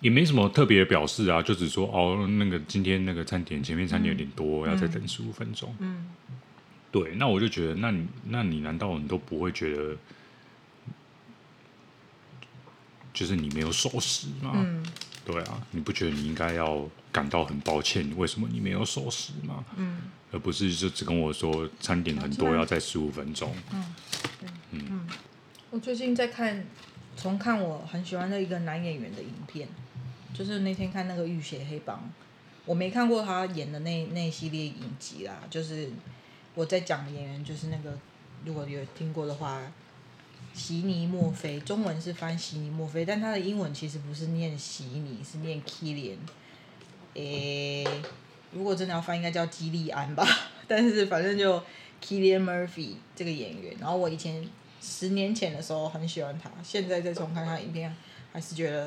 [0.00, 6.10] 也没什么特别的表示啊，就只说哦，那个今天那个餐点前面餐点有点多，嗯、要再等十五分钟，嗯，
[6.90, 9.96] 对，那我就觉得，那你那你难道你都不会觉得？
[13.12, 14.52] 就是你没有守时吗？
[14.56, 14.84] 嗯，
[15.24, 18.06] 对啊，你不觉得你应该要感到很抱歉？
[18.14, 19.64] 为什么你没有守时吗？
[19.78, 23.56] 嗯，而不是就只跟我说餐点很多，要再十五分钟。
[23.72, 23.94] 嗯，
[24.42, 25.08] 嗯，嗯，
[25.70, 26.66] 我最近在看
[27.16, 29.66] 重看我很喜欢的一个男演员的影片，
[30.34, 31.96] 就是那天看那个《浴血黑帮》，
[32.64, 35.42] 我没看过他演的那那系列影集啦。
[35.50, 35.90] 就是
[36.54, 37.98] 我在讲的演员，就是那个
[38.44, 39.62] 如果有听过的话。
[40.54, 46.16] 席尼墨菲，中文是翻席尼墨菲，但他的英文其实不是念席尼，是念 Killian。
[47.12, 47.86] 诶，
[48.52, 50.26] 如果真的要翻，应该叫基利安吧。
[50.66, 51.62] 但是反正就
[52.02, 54.48] Killian Murphy 这个演员，然后我以前
[54.86, 57.94] 十年前的时候很喜欢他，现在再重看他影片，
[58.32, 58.86] 还是觉得，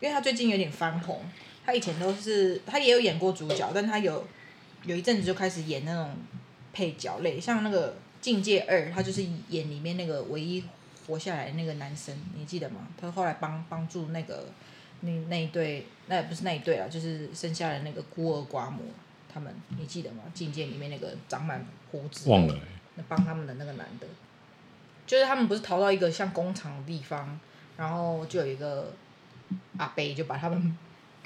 [0.00, 1.20] 因为他最近有点翻红。
[1.64, 4.26] 他以前都是他也有演过主角，但他有
[4.84, 6.16] 有一阵子就开始演那种
[6.72, 7.96] 配角类，像那个。
[8.22, 10.62] 境界二，他就是演里面那个唯一
[11.04, 12.86] 活下来的那个男生，你记得吗？
[12.96, 14.46] 他后来帮帮助那个
[15.00, 18.78] 那那一对，那也不是那一对啊，就是生下来的那个孤儿寡母，
[19.28, 20.22] 他们你记得吗？
[20.32, 22.60] 境界里面那个长满胡子，忘了、欸。
[22.94, 24.06] 那帮他们的那个男的，
[25.06, 27.38] 就是他们不是逃到一个像工厂的地方，
[27.76, 28.92] 然后就有一个
[29.76, 30.76] 阿伯就把他们。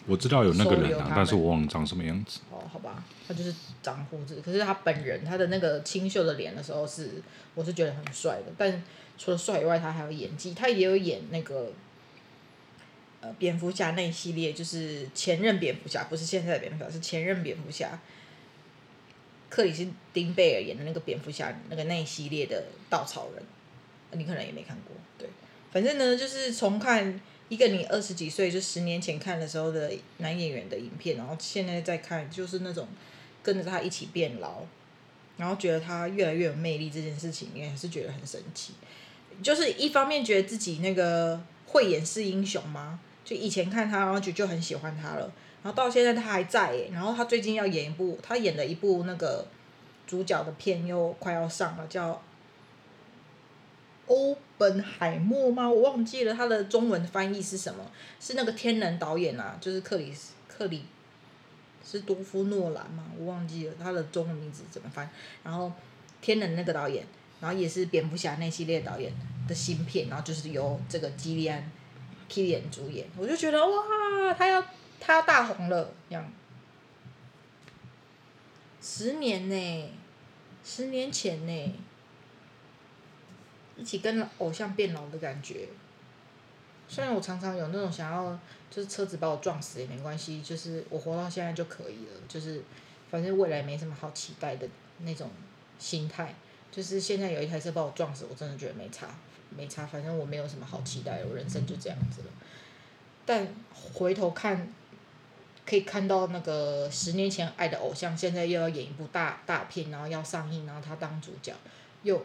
[0.08, 2.38] 我知道有那个人啊，但是我忘了长什么样子。
[2.48, 7.20] 哦，好吧，他就是长胡子，可是他本人他的那个清秀的脸的时候是，
[7.56, 8.52] 我是觉得很帅的。
[8.56, 8.80] 但
[9.18, 11.72] 除了帅以外，他还有演技，他也有演那个，
[13.20, 17.98] 呃，蝙蝠侠那一系列，就是前任蝙蝠侠，不是现在的蝙蝠侠，是前任蝙蝠侠，
[19.50, 23.42] 克里斯汀贝尔演的那个蝙蝠侠，那个那一系列的稻草人，
[24.12, 24.96] 你可能也没看过。
[25.18, 25.28] 对，
[25.72, 27.20] 反正呢，就是重看。
[27.48, 32.88] 一个你二十几岁就十年前看的时候的男演员的影片，然后现在再看，就是那种
[33.40, 34.64] 跟着他一起变老，
[35.36, 38.72] 然后觉得他越来越有魅力这件事情，也是觉得很神奇。
[39.44, 49.46] 就是一方面觉得自己那个慧眼识英雄嘛，就以前看他，然后就就很喜欢他了，然后到现在他还在，然后他最近要演一部，他演的一部那个
[50.04, 52.20] 主角的片又快要上了，叫。
[54.06, 55.68] 欧本海默吗？
[55.68, 57.84] 我忘记了他的中文翻译是什么？
[58.20, 60.84] 是那个天能导演啊，就是克里斯克里
[61.82, 63.04] 斯多夫诺兰吗？
[63.18, 65.10] 我忘记了他的中文名字怎么翻。
[65.42, 65.72] 然后
[66.20, 67.04] 天能那个导演，
[67.40, 69.12] 然后也是蝙蝠侠那系列导演
[69.48, 71.60] 的新片，然后就是由这个基利安·
[72.32, 74.64] 基利安主演，我就觉得哇，他要
[75.00, 76.32] 他要大红了，这样。
[78.80, 79.90] 十年呢，
[80.64, 81.74] 十年前呢。
[83.76, 85.68] 一起跟偶像变老的感觉，
[86.88, 88.38] 虽然我常常有那种想要，
[88.70, 92.62] 就是车子把我撞死也没关系，就是我活到现在就可以了，就是
[93.10, 94.68] 反正未来没什么好期待的
[95.00, 95.30] 那种
[95.78, 96.34] 心态。
[96.72, 99.08] 就是现在有一台车把我撞死，我真的觉得没差，
[99.56, 102.26] 没差，反正我没有什么好期待，我人生就这样子了。
[103.24, 104.72] 但回头看
[105.64, 111.54] 可以看到那个十年前爱的偶像，现在又要演一部大大片，然后要上映，然后他当主角，
[112.02, 112.22] 又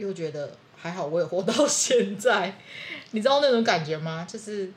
[0.00, 2.56] 又觉得还好，我也活到 现在，
[3.10, 4.26] 你知道那种感觉吗？
[4.28, 4.72] 就是，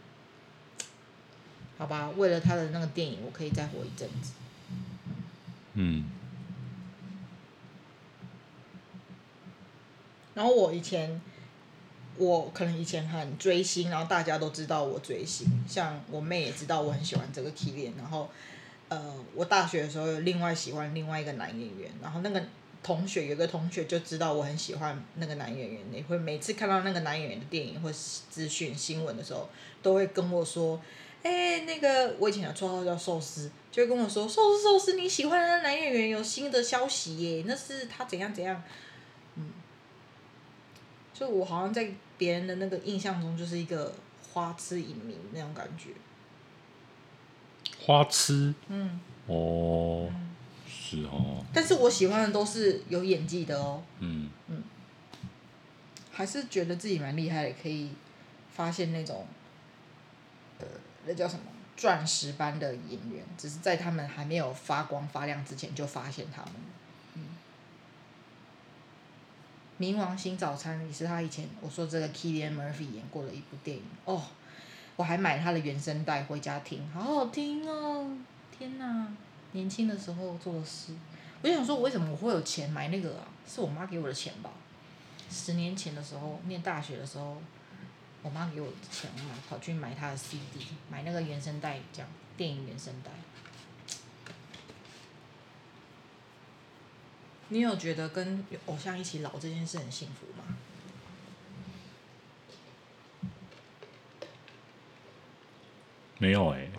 [1.77, 4.33] 好吧，为了他的那个电影，我可以再活一阵子。
[5.75, 6.05] 嗯。
[10.35, 11.21] 然后我以前，
[12.17, 17.93] 我可能以前很追星，然后大家都知道我追星，像我妹也知道我很喜欢这个 Kilian。
[17.97, 18.29] 然后，
[18.89, 22.43] 呃，我大学的时候有另外喜欢另外一个男演员，然后那个
[22.83, 29.49] 同学有个同学就知道我很喜欢那个男演员，你会每次看到那个男演员的电影或资讯新闻的时候，
[29.81, 30.79] 都会跟我说
[31.23, 38.61] ：“哎，那个我以前的绰号叫寿司，就会跟我说寿司寿司，你喜欢的男演员有新的消息耶，那是他怎样怎样。”
[39.35, 39.53] 嗯。
[41.13, 43.95] 就我好像在别人的那个印象中，就是一个
[44.33, 45.91] 花痴影迷那种感觉。
[47.79, 48.53] 花痴。
[48.67, 48.99] 嗯。
[49.27, 50.11] 哦。
[50.97, 51.43] 是哦。
[51.53, 53.83] 但是我喜欢的都是有演技的哦。
[53.99, 54.29] 嗯。
[54.47, 54.63] 嗯。
[56.11, 57.91] 还是觉得自己蛮厉害的，可以
[58.53, 59.25] 发现那种，
[60.59, 60.67] 呃，
[61.05, 61.41] 那叫什么
[61.75, 66.53] 钻石般的演员，只是在他们还没有发光发亮之前就发现他们。
[69.79, 74.21] 冥王星早餐也是他以前我说这个 Killian Murphy 演过的一部电影哦，
[74.95, 78.15] 我还买他的原声带回家听，好好听哦！
[78.55, 79.07] 天哪，
[79.53, 80.93] 年轻的时候做的事，
[81.41, 83.27] 我想说，我为什么我会有钱买那个啊？
[83.47, 84.51] 是我妈给我的钱吧？
[85.29, 87.41] 十年前的时候，念大学的时候，
[88.21, 93.11] 我妈给我的钱，我买跑去买他的 CD，买那个原声带，这样电影原声带。
[97.49, 100.57] 你有觉得跟偶像一起老这件事很幸福吗？
[106.17, 106.69] 没有哎、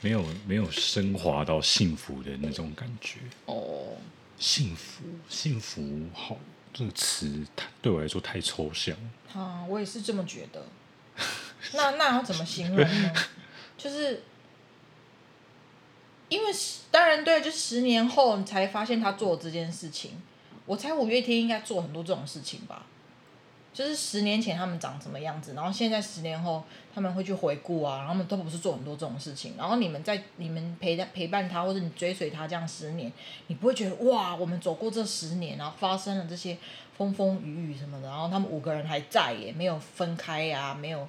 [0.00, 3.18] 没有没有升华到幸福的那种感觉。
[3.46, 3.96] 哦，
[4.38, 6.36] 幸福幸福好，
[6.72, 7.46] 这个词
[7.82, 8.96] 对我来说太抽象。
[9.34, 10.66] 啊，我也是这么觉得。
[11.74, 13.12] 那那要怎么形容呢？
[13.76, 14.22] 就是。
[16.30, 16.52] 因为
[16.90, 20.10] 当然对，就十年后你才发现他做这件事情。
[20.66, 22.84] 我猜五月天应该做很多这种事情吧，
[23.78, 29.54] 就是十年前他们长什么样子，然后现在十年后他们会去回顾啊，然后他们都不是做很多这种事情。
[29.56, 33.12] 然后你们在你们陪伴陪伴他，或者你追随他这样十年，
[33.46, 36.58] 你不会觉得哇，我们走过这十年，然后发生了这些
[36.96, 41.06] 风风雨雨什么的，然后他们五个人还在耶，没有分开啊，没有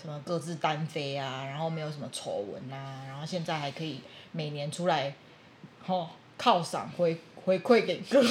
[0.00, 4.00] 什么各自单飞啊，然后没有什么丑闻啊，然后现在还可以。
[4.32, 5.12] 每年出来，
[5.84, 8.28] 吼犒赏回回馈给歌迷，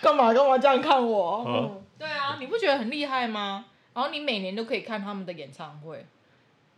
[0.00, 1.44] 干嘛干嘛这样看我？
[1.46, 3.66] 嗯、对啊，你不觉得很厉害吗？
[3.94, 6.04] 然后你每年都可以看他们的演唱会，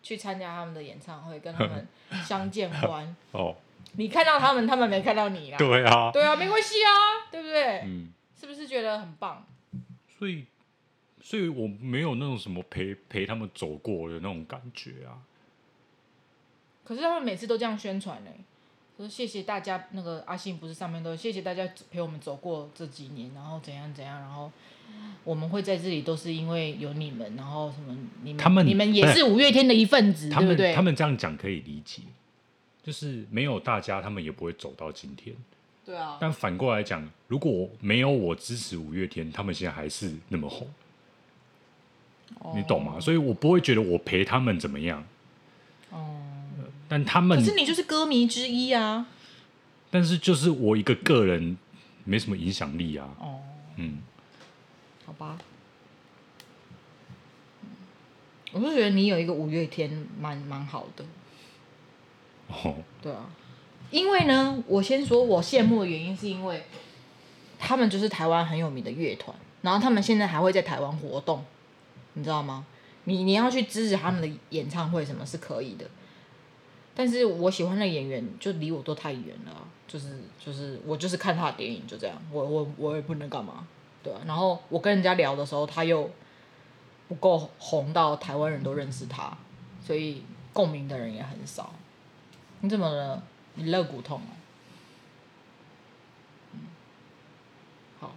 [0.02, 1.86] 去参加他们的演唱会，跟他们
[2.24, 3.16] 相见欢。
[3.32, 3.56] 哦，
[3.96, 5.58] 你看到他们，他们没看到你啦。
[5.58, 6.10] 对啊。
[6.12, 6.90] 对啊，没关系啊，
[7.30, 7.80] 对不对？
[7.84, 8.12] 嗯。
[8.40, 9.44] 是不是觉得很棒？
[10.16, 10.44] 所以，
[11.20, 15.18] 所以我没有那种什么陪陪他们走过的那种感觉啊。
[16.84, 18.30] 可是他们每次都这样宣传呢，
[18.98, 24.50] 说谢谢大家，那个阿信不是上面都谢谢大家陪我们走过这几年，然后怎样怎样，然后
[25.22, 30.74] 我们会在这里都是因为有你们，然后什么你们，他们你们也是五月天的一份子，对不对？
[30.74, 32.02] 他们这样讲可以理解，
[32.82, 35.32] 就是没有大家，他们也不会走到今天。
[35.86, 36.18] 对啊。
[36.20, 40.68] 但反过来讲，如果没有我支持五月天，他们现在还是那么红，
[42.40, 42.98] 哦、你懂吗？
[42.98, 45.06] 所以我不会觉得我陪他们怎么样。
[46.88, 46.90] 哦。
[46.90, 49.06] 但他们，可是你就是歌迷之一啊。
[49.90, 51.56] 但是就是我一个个人，
[52.04, 53.08] 没什么影响力啊。
[53.18, 53.40] 哦，
[53.76, 54.02] 嗯，
[55.06, 55.38] 好吧。
[58.52, 61.04] 我是觉得你有一个五月天蛮蛮好的。
[62.48, 62.76] 哦。
[63.02, 63.30] 对啊，
[63.90, 66.64] 因为呢，我先说我羡慕的原因，是因为
[67.58, 71.44] 他们就是台湾很有名的乐团，然后他们现在还会在台湾活动，
[72.14, 72.64] 你知道吗？
[73.04, 75.88] 你你要去支持他们的演唱会，什么是可以的。
[76.98, 83.68] 但是我喜欢的演员就离我都太远了，就是就是我就是看他的电影就这样，我我我也不能干嘛，
[84.02, 84.18] 对啊。
[84.26, 86.10] 然后我跟人家聊的时候，他又
[87.06, 89.38] 不够红到台湾人都认识他，
[89.80, 91.72] 所以共鸣的人也很少。
[92.62, 93.22] 你怎么了？
[93.54, 94.34] 你肋骨痛啊？
[96.54, 96.58] 嗯，
[98.00, 98.12] 好，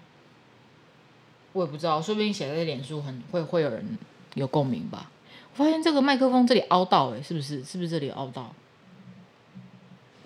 [1.54, 3.96] 我也不知道，说不定写在脸书很会会有人
[4.34, 5.12] 有共鸣吧。
[5.54, 7.64] 我发现这个麦克风这里凹到，哎，是不是？
[7.64, 8.52] 是不是这里凹到？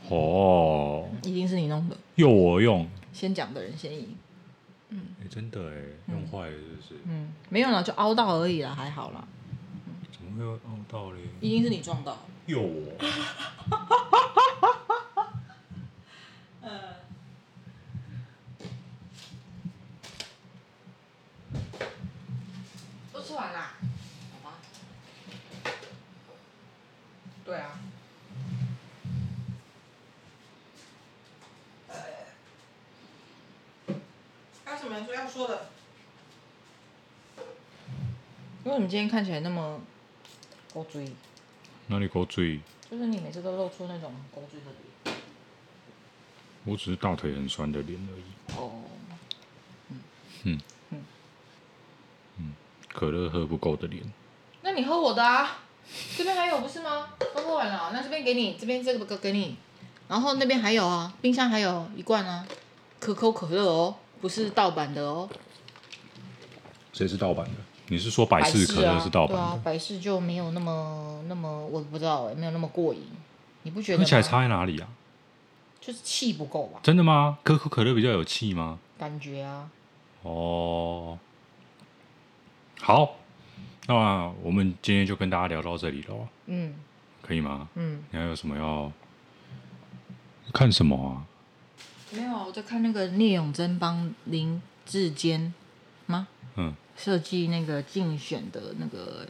[0.09, 4.15] 哦，一定是你弄的，又我用，先讲的人先赢。
[4.89, 6.95] 嗯，哎，真的哎，用坏了是不是？
[7.05, 9.27] 嗯，没有了，就凹到而已啦，还好啦。
[10.11, 11.21] 怎么会有凹到嘞？
[11.41, 12.17] 一定是你撞到。
[12.45, 12.91] 有我。
[23.11, 23.73] 都吃完啦？
[24.43, 24.55] 好吗？
[27.43, 27.79] 对啊。
[35.13, 35.69] 要说的？
[38.63, 39.79] 为什么今天看起来那么
[40.73, 41.11] 勾嘴？
[41.87, 42.59] 哪里勾嘴？
[42.89, 45.17] 就是你每次都露出那种勾嘴的脸。
[46.63, 48.57] 我只是大腿很酸的脸而已。
[48.57, 48.81] 哦。
[49.89, 50.59] 嗯。
[50.89, 51.03] 嗯。
[52.37, 52.53] 嗯。
[52.91, 54.03] 可乐喝不够的脸。
[54.61, 55.59] 那你喝我的啊？
[56.17, 57.09] 这边还有不是吗？
[57.19, 59.55] 都喝完了，那这边给你，这边这个给你，
[60.07, 62.47] 然后那边还有啊，冰箱还有一罐啊，
[62.99, 65.29] 可口可乐哦，不是盗版的哦。
[66.91, 67.51] 谁是盗版的？
[67.89, 69.39] 你是说百事可乐是盗版的？
[69.39, 73.03] 对啊，百事就没有那么那么，我不知道哎，没有那么过瘾。
[73.61, 73.99] 你不觉得？
[73.99, 74.89] 喝起来差在哪里啊？
[75.79, 76.79] 就是气不够吧？
[76.81, 77.37] 真的吗？
[77.43, 78.79] 可口可乐比较有气吗？
[78.97, 79.69] 感觉啊。
[80.23, 81.19] 哦。
[82.81, 83.17] 好，
[83.85, 86.27] 那我们今天就跟大家聊到这里喽。
[86.47, 86.73] 嗯。
[87.21, 87.69] 可以吗？
[87.75, 88.03] 嗯。
[88.09, 88.91] 你还有什么要
[90.51, 91.21] 看什么啊？
[92.15, 95.53] 没有，我在看那个聂永真帮林志坚
[96.05, 96.27] 吗？
[96.55, 96.73] 嗯。
[96.97, 99.27] 设计那个竞选的那个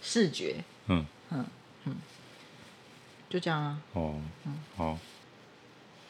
[0.00, 1.44] 视觉，嗯嗯
[1.84, 1.96] 嗯，
[3.28, 3.82] 就这样啊。
[3.94, 4.96] 哦，嗯，好。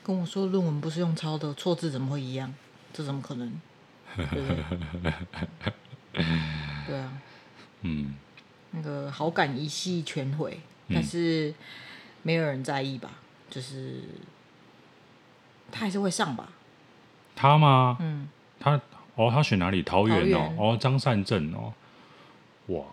[0.04, 2.52] 跟我说论文不是用抄的，错字怎么会一样？
[2.92, 3.50] 这怎么可能？
[4.16, 5.12] 对对？
[6.86, 7.22] 对啊。
[7.82, 8.14] 嗯。
[8.72, 10.60] 那个好感一系全毁，
[10.90, 11.54] 但是
[12.22, 13.12] 没有人在意吧？
[13.48, 14.02] 就是
[15.70, 16.48] 他还是会上吧？
[17.34, 17.96] 他吗？
[18.00, 18.80] 嗯，他。
[19.14, 19.82] 哦，他选哪里？
[19.82, 21.74] 桃园哦，哦，张善政哦，
[22.68, 22.84] 哇，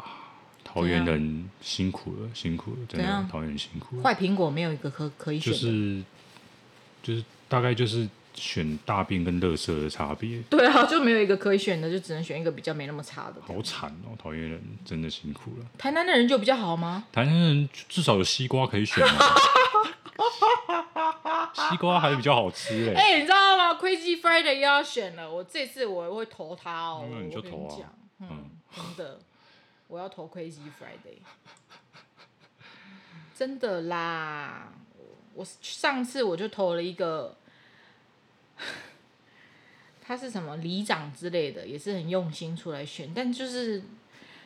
[0.63, 4.01] 桃园人辛苦了，辛苦了，真的，桃园人辛苦了。
[4.01, 6.03] 坏苹果没有一个可可以选，就是
[7.03, 10.41] 就是大概就是选大便跟乐色的差别。
[10.49, 13.36] 对啊，就没有一个可以选的，就只能选一个比较没那么差的。
[13.45, 15.65] 好惨哦，桃园人真的辛苦了。
[15.78, 17.03] 台南的人就比较好吗？
[17.11, 19.19] 台南人至少有西瓜可以选啊。
[21.70, 23.01] 西瓜还比较好吃哎！
[23.01, 27.07] 哎，你知道吗？Crazy Friday 又要选了，我这次我会投他哦。
[27.11, 27.93] 那你就投啊！
[28.20, 29.20] 嗯，真的，
[29.88, 31.20] 我要投 Crazy Friday。
[33.34, 34.72] 真的啦，
[35.34, 37.36] 我上次我就投了一个，
[40.01, 43.84] 他是什么里长之类的，也是很用心出来选，但就是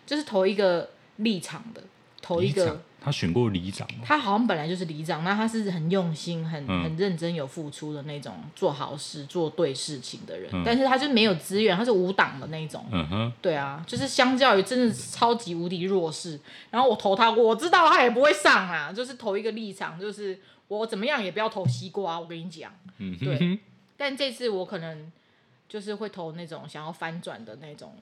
[0.05, 1.83] 就是投一个立场的。
[2.21, 10.49] 投一个，他选过里长，他好像本来就是里长，那他是很用心、很很认真、有付出的那种做好事、做对事情的人。
[10.53, 12.85] 嗯、但是他就没有资源，他是无党的那种。
[12.91, 16.39] 嗯哼，对啊，就是相较于真的超级无敌弱势。
[16.71, 22.19] 然后我投他，我知道他也不会上啊，就是投一个立场，就是我怎么样也不要投西瓜。
[22.19, 23.59] 我跟你讲，嗯哼哼，对。
[23.95, 25.11] 但这次我可能
[25.67, 27.95] 就是会投那种想要翻转的那种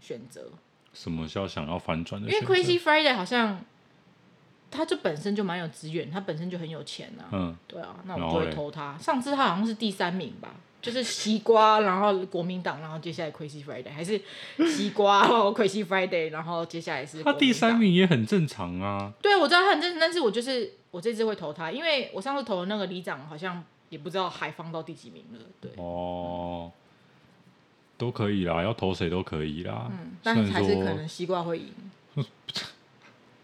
[0.00, 0.50] 选择。
[0.92, 2.28] 什么叫想要翻转的？
[2.28, 3.64] 因为 Crazy Friday 好像，
[4.70, 7.28] 他就本身就蛮有资源，他本身就很有钱啊。
[7.32, 8.96] 嗯，对啊，那我就会投他。
[8.98, 14.20] 上次他好像是第三名吧，就是西瓜，然后国民党，然后接下来 Crazy Friday，还是
[14.68, 17.22] 西瓜，然后 Crazy Friday，然后接下来是。
[17.22, 19.12] 他第三名也很正常啊。
[19.20, 25.38] 对，我知道他很正常，但是我就是我这次会投他，因为我上次投的那个里长好像也不知道还放到第几名了。
[25.60, 25.72] 对。
[25.76, 26.70] 哦。
[27.98, 29.86] 都可以啦，要投谁都可以啦。
[29.90, 31.66] 嗯，但是还是可能西瓜会赢。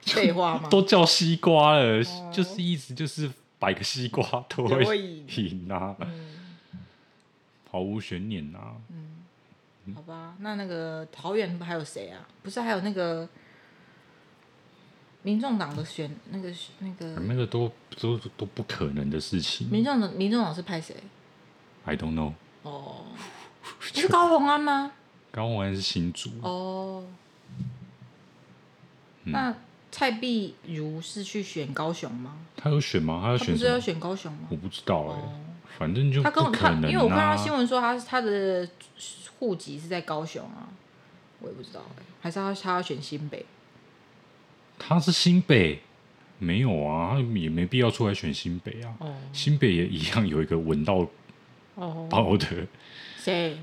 [0.06, 0.68] 废话吗？
[0.70, 5.94] 都叫西瓜了，哦、就是意思就是摆个西瓜都会赢啊。
[6.00, 6.36] 嗯、
[7.70, 8.74] 毫无悬念啊。
[8.88, 12.26] 嗯，好吧，那那个桃园还有谁啊？
[12.42, 13.28] 不是还有那个
[15.22, 17.22] 民众党的选那个那个、啊？
[17.26, 19.68] 那个都都都不可能的事情。
[19.68, 20.96] 民众的民众党是派谁
[21.84, 22.32] ？I don't know。
[22.62, 23.06] 哦。
[23.80, 24.92] 是高虹安吗？
[25.32, 27.04] 高虹安是新竹哦。
[29.24, 29.52] 那
[29.96, 32.36] 蔡碧如是去选高雄吗？
[32.54, 33.18] 他有选吗？
[33.22, 33.54] 他要选？
[33.54, 34.40] 不是要选高雄吗？
[34.50, 35.16] 我不知道哎，
[35.78, 38.68] 反正就他跟我看，因为我看到新闻说他他的
[39.38, 40.68] 户籍是在高雄啊，
[41.40, 43.46] 我也不知道哎，还是他他要选新北？
[44.78, 45.80] 他是新北，
[46.38, 48.94] 没有啊，他也没必要出来选新北啊。
[49.32, 51.08] 新北也一样有一个闻到
[52.10, 52.46] 爆的。
[53.16, 53.56] 谁？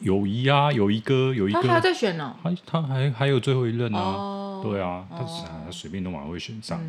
[0.00, 2.36] 友谊啊，友谊哥，友谊哥，他还在选呢。
[2.42, 6.80] 他他还还有最后一任啊，对啊，他他随便都蛮会选上。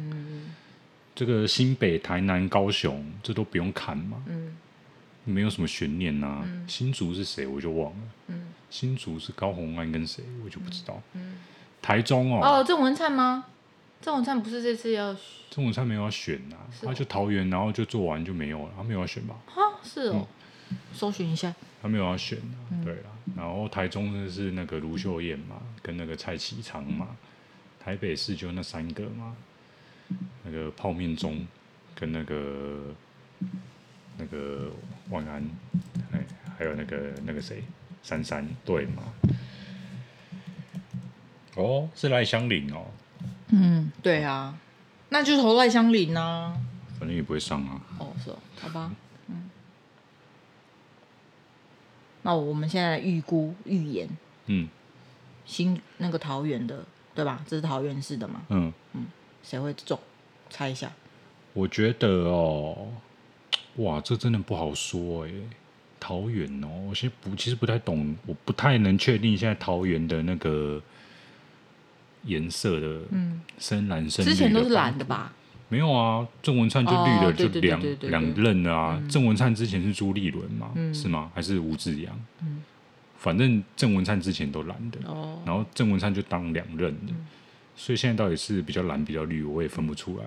[1.15, 4.23] 这个新北、台南、高雄，这都不用看嘛，
[5.25, 6.43] 没有什么悬念呐。
[6.67, 8.35] 新竹是谁我就忘了，
[8.69, 11.01] 新竹是高红安跟谁我就不知道。
[11.81, 12.39] 台中哦。
[12.41, 13.45] 哦，郑文灿吗？
[14.01, 15.13] 郑文灿不是这次要？
[15.49, 19.35] 郑文灿没有要选啊，哦、他就桃园，然后就做完就没有了，他没有要选吧？
[19.45, 20.25] 哈，是哦，
[20.69, 23.11] 嗯、搜寻一下，他没有要选啊，嗯、对啊。
[23.35, 27.09] 然后台中的是那个卢秀燕嘛，跟那个蔡启昌嘛，
[27.79, 29.35] 台北市就那三个嘛，
[30.43, 31.45] 那个泡面中
[31.93, 32.93] 跟那个
[34.17, 34.71] 那个
[35.09, 35.43] 万安，
[36.11, 36.25] 哎，
[36.57, 37.63] 还有那个那个谁，
[38.01, 39.03] 珊珊，对嘛？
[41.55, 42.85] 哦，是赖香林哦。
[43.49, 44.57] 嗯，对啊，
[45.09, 46.57] 那就是投赖香林啊。
[46.99, 47.81] 反正也不会上啊。
[47.99, 48.91] 哦，是哦，好吧。
[49.27, 49.49] 嗯。
[52.23, 54.07] 那我们现在预估预言，
[54.47, 54.67] 嗯，
[55.45, 56.83] 新那个桃园的，
[57.15, 57.43] 对吧？
[57.47, 58.41] 这是桃园市的嘛？
[58.49, 59.05] 嗯嗯，
[59.43, 59.99] 谁会中？
[60.49, 60.91] 猜一下。
[61.53, 62.89] 我觉得哦，
[63.77, 65.31] 哇，这真的不好说哎。
[65.99, 70.81] 桃园哦，我其实不，其实不太懂，我不太能确定现在桃园的那个。
[72.25, 74.25] 颜色的，嗯，深蓝深。
[74.25, 75.31] 之前都是蓝的吧？
[75.69, 79.01] 没有啊，郑文灿就绿的，就两两任的啊。
[79.09, 81.31] 郑文灿之前是朱立伦嘛，是吗？
[81.33, 82.19] 还是吴志扬？
[82.41, 82.61] 嗯，
[83.17, 84.99] 反正郑文灿之前都蓝的，
[85.45, 87.13] 然后郑文灿就当两任的，
[87.75, 90.25] 所以现在到底是比较蓝比较绿，我也分不出来。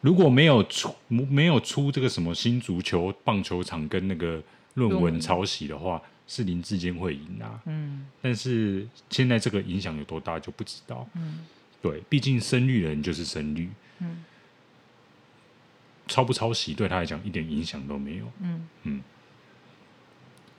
[0.00, 4.42] 如果没有出没有出这个什么新足球棒球场跟那个
[4.74, 6.02] 论文抄袭的话。
[6.26, 11.40] 是林志坚会赢啊，嗯，但是现在这个影响有多大就不知道，嗯，
[11.82, 13.68] 对，毕竟深绿人就是深绿，
[14.04, 14.24] 嗯，
[16.06, 18.68] 抄不抄袭对他来讲一点影响都没有，嗯。
[18.84, 19.02] 嗯，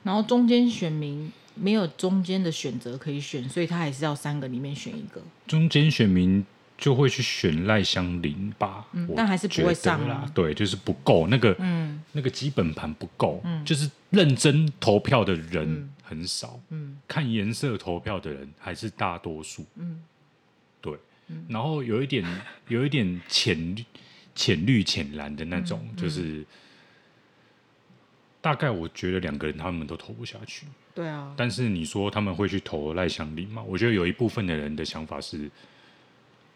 [0.02, 6.44] 然后中间选民没有中间的选择可以选，所以他还是要三个里面选一个，中间选民。
[6.78, 10.30] 就会去选赖香林吧，嗯，但还是不会上啦。
[10.34, 20.02] 对，就是不够那个，嗯，那个基本盘不够，嗯，就是认真投票的人很少，嗯，看颜色投票的人还是大多数，嗯，
[20.82, 20.98] 对，
[21.48, 22.24] 然后有一点
[22.68, 23.84] 有一点浅绿、
[24.34, 26.44] 浅绿、浅蓝的那种，就是
[28.40, 33.62] 大概我觉得两个人他们都投不下去，对啊，但是你说他们会去投赖香林吗？
[33.62, 35.50] 我觉得有一部分的人的想法是。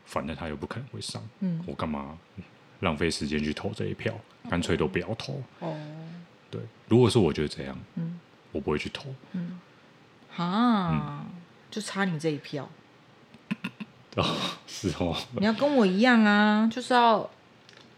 [0.06, 2.18] 反正他又不可能会上，嗯，我干嘛
[2.80, 4.12] 浪费时间去投这一票？
[4.50, 5.40] 干脆都不要投。
[5.60, 5.78] 哦，
[6.50, 8.18] 对，如果是我觉得这样，嗯，
[8.50, 9.14] 我不会去投。
[9.34, 9.60] 嗯，
[10.36, 11.40] 啊，嗯、
[11.70, 12.68] 就差你这一票。
[14.16, 14.24] 哦，
[14.66, 15.16] 是哦。
[15.38, 17.28] 你要跟我一样啊，就是要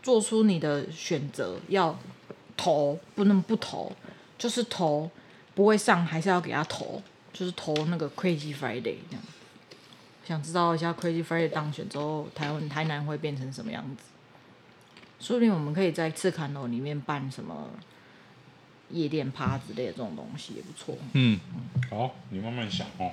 [0.02, 1.98] 做出你的选择，要
[2.56, 3.90] 投，不能不投，
[4.36, 5.10] 就是投
[5.54, 7.02] 不会上，还是要给他投，
[7.32, 9.22] 就是投那个 Crazy Friday 这样。
[10.24, 14.04] 想知道一下 Crazy Friday 当选之后，台湾台南会变成什么样子？
[15.18, 17.70] 说不定我们可以在赤崁楼里面办什么
[18.90, 20.96] 夜店趴之类的这种东西也不错。
[21.12, 21.38] 嗯，
[21.88, 23.12] 好，你慢慢想哦。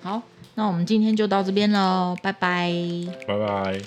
[0.00, 0.22] 好，
[0.54, 2.72] 那我们今天就到这边喽，拜拜。
[3.26, 3.80] 拜拜。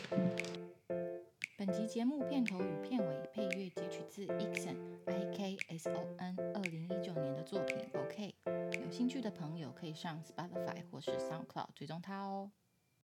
[1.58, 8.36] 本集节目片头与片尾配乐截取自 Ikson I K S O N 二零一九年的作品 OK。
[8.46, 12.52] 有兴趣的朋友可以上 Spotify 或是 SoundCloud 追踪它哦。